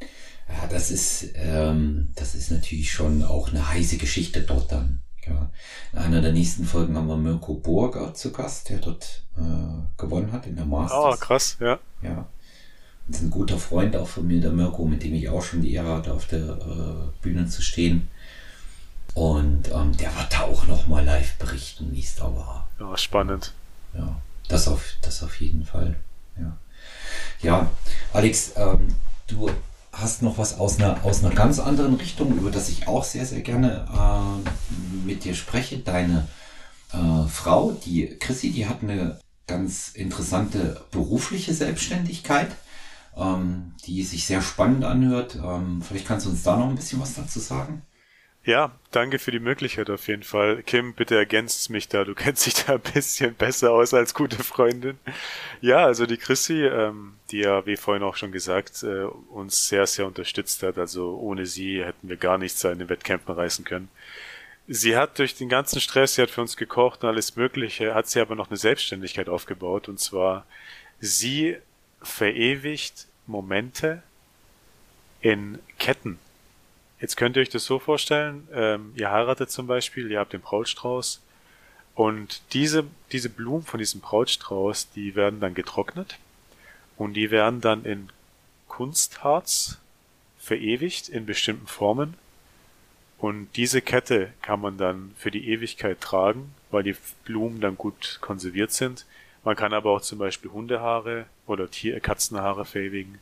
[0.00, 5.00] Ja, das ist, ähm, das ist natürlich schon auch eine heiße Geschichte dort dann.
[5.26, 5.50] Ja.
[5.92, 10.32] In einer der nächsten Folgen haben wir Mirko Burger zu Gast, der dort äh, gewonnen
[10.32, 10.98] hat in der Masters.
[10.98, 11.78] Ah, oh, krass, ja.
[12.02, 12.28] Ja.
[13.06, 15.62] Das ist ein guter Freund auch von mir, der Mirko, mit dem ich auch schon
[15.62, 18.08] die Ehre hatte, auf der äh, Bühne zu stehen.
[19.18, 22.68] Und ähm, der wird da auch nochmal live berichten, wie es da war.
[22.78, 23.52] Ja, spannend.
[23.92, 24.14] Ja,
[24.46, 25.96] das auf, das auf jeden Fall.
[26.38, 26.56] Ja,
[27.42, 27.70] ja
[28.12, 28.94] Alex, ähm,
[29.26, 29.50] du
[29.90, 33.26] hast noch was aus einer, aus einer ganz anderen Richtung, über das ich auch sehr,
[33.26, 35.78] sehr gerne äh, mit dir spreche.
[35.78, 36.28] Deine
[36.92, 42.52] äh, Frau, die Chrissy, die hat eine ganz interessante berufliche Selbstständigkeit,
[43.16, 45.34] ähm, die sich sehr spannend anhört.
[45.44, 47.82] Ähm, vielleicht kannst du uns da noch ein bisschen was dazu sagen.
[48.44, 50.62] Ja, danke für die Möglichkeit auf jeden Fall.
[50.62, 52.04] Kim, bitte ergänzt mich da.
[52.04, 54.98] Du kennst dich da ein bisschen besser aus als gute Freundin.
[55.60, 59.86] Ja, also die Chrissy, ähm, die ja, wie vorhin auch schon gesagt, äh, uns sehr,
[59.86, 60.78] sehr unterstützt hat.
[60.78, 63.90] Also ohne sie hätten wir gar nichts an den Wettkämpfen reißen können.
[64.66, 68.08] Sie hat durch den ganzen Stress, sie hat für uns gekocht und alles Mögliche, hat
[68.08, 69.88] sie aber noch eine Selbstständigkeit aufgebaut.
[69.88, 70.46] Und zwar,
[71.00, 71.56] sie
[72.02, 74.02] verewigt Momente
[75.20, 76.18] in Ketten
[77.00, 80.40] Jetzt könnt ihr euch das so vorstellen, ähm, ihr heiratet zum Beispiel, ihr habt den
[80.40, 81.20] Brautstrauß
[81.94, 86.18] und diese, diese Blumen von diesem Brautstrauß, die werden dann getrocknet
[86.96, 88.08] und die werden dann in
[88.66, 89.78] Kunstharz
[90.38, 92.14] verewigt in bestimmten Formen
[93.18, 98.18] und diese Kette kann man dann für die Ewigkeit tragen, weil die Blumen dann gut
[98.20, 99.06] konserviert sind.
[99.44, 103.18] Man kann aber auch zum Beispiel Hundehaare oder Tier Katzenhaare verewigen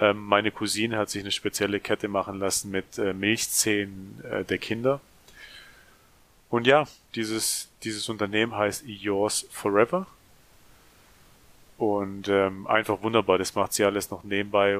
[0.00, 4.58] ähm, meine Cousine hat sich eine spezielle Kette machen lassen mit äh, Milchzähnen äh, der
[4.58, 5.00] Kinder.
[6.48, 10.06] Und ja, dieses, dieses Unternehmen heißt Yours Forever.
[11.78, 14.78] Und ähm, einfach wunderbar, das macht sie alles noch nebenbei,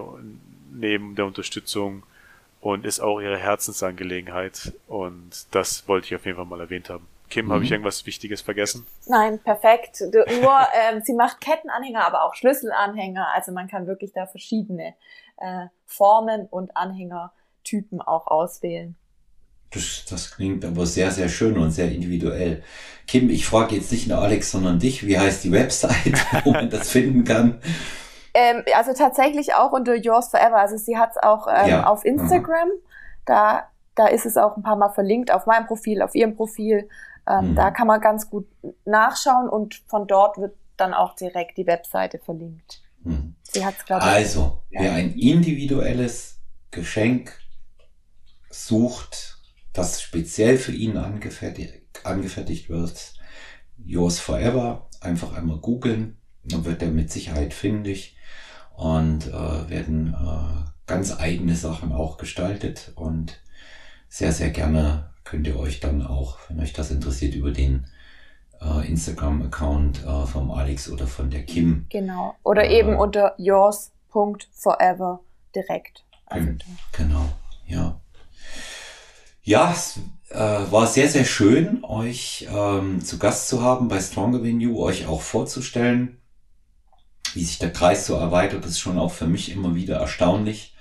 [0.73, 2.03] neben der Unterstützung
[2.61, 4.73] und ist auch ihre Herzensangelegenheit.
[4.87, 7.07] Und das wollte ich auf jeden Fall mal erwähnt haben.
[7.31, 7.53] Kim, mhm.
[7.53, 8.87] habe ich irgendwas Wichtiges vergessen?
[9.07, 10.01] Nein, perfekt.
[10.01, 10.59] Du, nur
[10.93, 13.29] ähm, sie macht Kettenanhänger, aber auch Schlüsselanhänger.
[13.35, 14.95] Also man kann wirklich da verschiedene
[15.39, 18.97] äh, Formen und Anhängertypen auch auswählen.
[19.73, 22.63] Das, das klingt aber sehr, sehr schön und sehr individuell.
[23.07, 25.07] Kim, ich frage jetzt nicht nur Alex, sondern dich.
[25.07, 27.61] Wie heißt die Website, wo man das finden kann?
[28.35, 30.57] Ähm, also tatsächlich auch unter Yours Forever.
[30.57, 31.87] Also sie hat es auch ähm, ja.
[31.87, 32.69] auf Instagram.
[32.69, 32.73] Mhm.
[33.27, 36.89] Da, da ist es auch ein paar Mal verlinkt auf meinem Profil, auf ihrem Profil.
[37.31, 37.55] Ähm, mhm.
[37.55, 38.49] Da kann man ganz gut
[38.85, 42.83] nachschauen und von dort wird dann auch direkt die Webseite verlinkt.
[43.03, 43.37] Mhm.
[43.43, 44.11] Sie hat's, glaube ich.
[44.11, 46.41] Also, wer ein individuelles
[46.71, 47.39] Geschenk
[48.51, 49.39] sucht,
[49.73, 53.15] das speziell für ihn angefertigt, angefertigt wird,
[53.77, 58.17] Yours Forever, einfach einmal googeln, dann wird er mit Sicherheit findig
[58.77, 63.41] und äh, werden äh, ganz eigene Sachen auch gestaltet und
[64.09, 67.87] sehr, sehr gerne könnt ihr euch dann auch, wenn euch das interessiert, über den
[68.61, 71.87] äh, Instagram-Account äh, vom Alex oder von der Kim.
[71.89, 72.35] Genau.
[72.43, 75.21] Oder äh, eben unter yours.forever
[75.55, 76.05] direkt.
[76.27, 76.49] Also
[76.91, 77.29] genau,
[77.67, 78.01] ja.
[79.43, 80.01] Ja, es
[80.31, 84.83] äh, war sehr, sehr schön, euch ähm, zu Gast zu haben bei Stronger Than You,
[84.83, 86.21] euch auch vorzustellen.
[87.35, 90.75] wie sich der Kreis so erweitert, ist schon auch für mich immer wieder erstaunlich.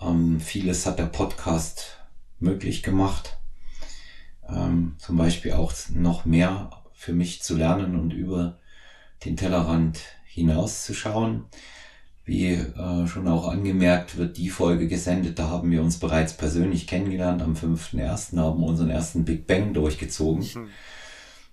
[0.00, 1.98] Ähm, vieles hat der Podcast
[2.38, 3.36] möglich gemacht.
[4.74, 8.58] Ähm, zum Beispiel auch noch mehr für mich zu lernen und über
[9.24, 11.44] den Tellerrand hinauszuschauen.
[12.24, 15.38] Wie äh, schon auch angemerkt, wird die Folge gesendet.
[15.38, 17.42] Da haben wir uns bereits persönlich kennengelernt.
[17.42, 18.38] Am 5.1.
[18.38, 20.42] haben wir unseren ersten Big Bang durchgezogen.
[20.42, 20.68] Hm.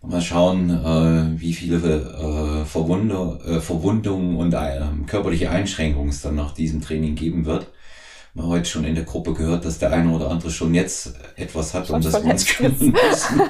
[0.04, 6.36] Mal schauen, äh, wie viele äh, Verwunder, äh, Verwundungen und äh, körperliche Einschränkungen es dann
[6.36, 7.68] nach diesem Training geben wird.
[8.34, 11.16] Wir haben heute schon in der Gruppe gehört, dass der eine oder andere schon jetzt
[11.36, 13.42] etwas hat, um das wir uns kümmern müssen.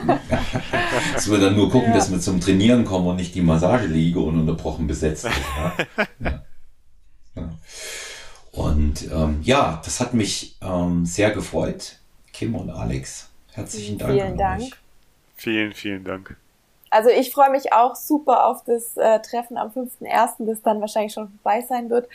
[1.13, 1.95] dass wir dann nur gucken, ja.
[1.95, 5.33] dass wir zum Trainieren kommen und nicht die Massageliege ununterbrochen besetzt ist.
[6.19, 6.43] Ja.
[7.35, 7.49] ja.
[8.51, 11.97] Und ähm, ja, das hat mich ähm, sehr gefreut.
[12.33, 14.11] Kim und Alex, herzlichen Dank.
[14.11, 14.61] Vielen Dank.
[14.61, 14.71] Euch.
[15.35, 16.35] Vielen, vielen Dank.
[16.89, 21.13] Also ich freue mich auch super auf das äh, Treffen am 5.1., das dann wahrscheinlich
[21.13, 22.09] schon vorbei sein wird.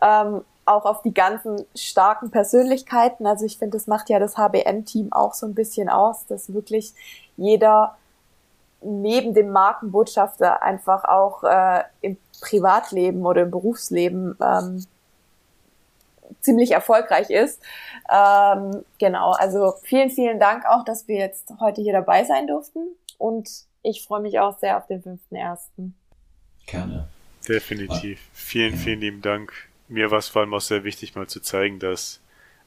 [0.00, 3.26] Ähm, auch auf die ganzen starken Persönlichkeiten.
[3.26, 6.94] Also ich finde, das macht ja das HBN-Team auch so ein bisschen aus, dass wirklich
[7.36, 7.96] jeder
[8.82, 14.86] neben dem Markenbotschafter einfach auch äh, im Privatleben oder im Berufsleben ähm,
[16.40, 17.60] ziemlich erfolgreich ist.
[18.10, 22.80] Ähm, genau, also vielen, vielen Dank auch, dass wir jetzt heute hier dabei sein durften
[23.18, 23.50] und
[23.82, 25.58] ich freue mich auch sehr auf den 5.1.
[26.66, 27.08] Gerne.
[27.48, 28.20] Definitiv.
[28.32, 29.69] Vielen, vielen lieben Dank.
[29.90, 32.20] Mir war es vor allem auch sehr wichtig, mal zu zeigen, dass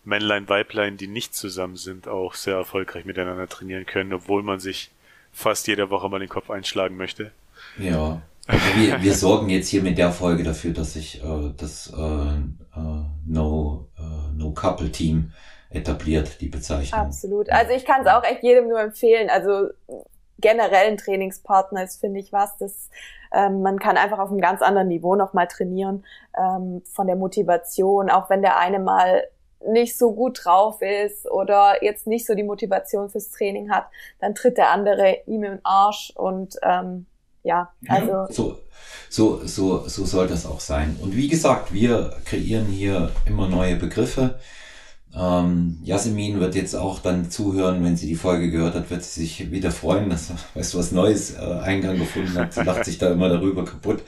[0.04, 4.92] Männlein, Weiblein, die nicht zusammen sind, auch sehr erfolgreich miteinander trainieren können, obwohl man sich
[5.32, 7.32] fast jede Woche mal den Kopf einschlagen möchte.
[7.80, 11.94] Ja, also wir, wir sorgen jetzt hier mit der Folge dafür, dass sich äh, das
[11.96, 15.32] äh, äh, No, äh, no Couple Team
[15.70, 17.00] etabliert, die Bezeichnung.
[17.00, 17.50] Absolut.
[17.50, 19.30] Also ich kann es auch echt jedem nur empfehlen.
[19.30, 19.70] Also
[20.44, 22.90] generell ein Trainingspartner ist, finde ich, was, das
[23.34, 26.06] ähm, man kann einfach auf einem ganz anderen Niveau nochmal trainieren,
[26.38, 29.24] ähm, von der Motivation, auch wenn der eine mal
[29.66, 33.88] nicht so gut drauf ist oder jetzt nicht so die Motivation fürs Training hat,
[34.20, 37.06] dann tritt der andere ihm im Arsch und ähm,
[37.44, 38.12] ja, also.
[38.12, 38.58] Ja, so,
[39.10, 40.98] so, so, so soll das auch sein.
[41.02, 44.40] Und wie gesagt, wir kreieren hier immer neue Begriffe.
[45.16, 49.22] Ähm, Jasmin wird jetzt auch dann zuhören, wenn sie die Folge gehört hat, wird sie
[49.22, 52.54] sich wieder freuen, dass weißt du, was Neues äh, Eingang gefunden hat.
[52.54, 54.02] Sie lacht sich da immer darüber kaputt.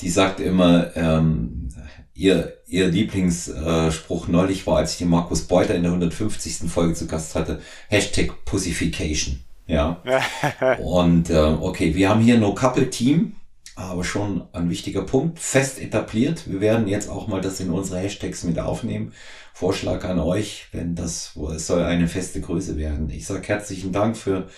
[0.00, 1.68] Die sagt immer, ähm,
[2.14, 6.70] ihr, ihr Lieblingsspruch neulich war, als ich den Markus Beuter in der 150.
[6.70, 9.40] Folge zu Gast hatte, Hashtag Pussification.
[9.66, 10.02] Ja.
[10.78, 13.34] Und äh, okay, wir haben hier No Couple Team,
[13.74, 16.44] aber schon ein wichtiger Punkt, fest etabliert.
[16.46, 19.12] Wir werden jetzt auch mal das in unsere Hashtags mit aufnehmen.
[19.56, 23.08] Vorschlag an euch, wenn das, es soll eine feste Größe werden.
[23.08, 24.50] Ich sage herzlichen Dank für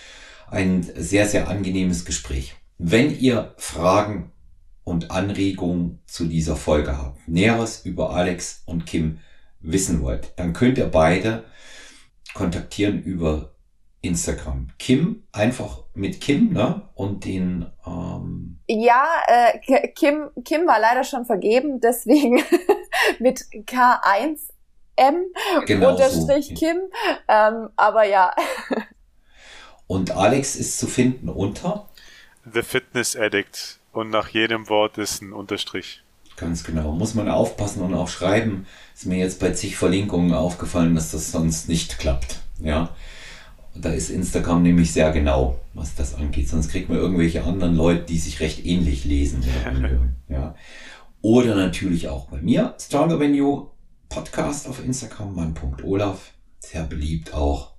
[0.51, 2.55] ein sehr, sehr angenehmes Gespräch.
[2.77, 4.33] Wenn ihr Fragen
[4.83, 9.19] und Anregungen zu dieser Folge habt, Näheres über Alex und Kim
[9.61, 11.45] wissen wollt, dann könnt ihr beide
[12.33, 13.55] kontaktieren über
[14.01, 14.67] Instagram.
[14.79, 16.89] Kim, einfach mit Kim, ne?
[16.93, 17.71] Und den.
[17.87, 22.43] Ähm ja, äh, Kim, Kim war leider schon vergeben, deswegen
[23.19, 23.45] mit
[24.99, 26.53] K1M genau unterstrich so.
[26.55, 26.77] Kim.
[27.27, 28.33] Ähm, aber ja.
[29.87, 31.87] Und Alex ist zu finden unter
[32.51, 36.03] The Fitness Addict und nach jedem Wort ist ein Unterstrich.
[36.37, 36.93] Ganz genau.
[36.93, 38.65] Muss man aufpassen und auch schreiben.
[38.95, 42.39] Ist mir jetzt bei zig Verlinkungen aufgefallen, dass das sonst nicht klappt.
[42.61, 42.89] Ja.
[43.75, 46.49] Da ist Instagram nämlich sehr genau, was das angeht.
[46.49, 49.43] Sonst kriegt man irgendwelche anderen Leute, die sich recht ähnlich lesen.
[50.29, 50.55] ja.
[51.21, 53.69] Oder natürlich auch bei mir, Stronger Venue
[54.09, 56.33] Podcast auf Instagram, mein.olaf.
[56.59, 57.73] Sehr beliebt auch.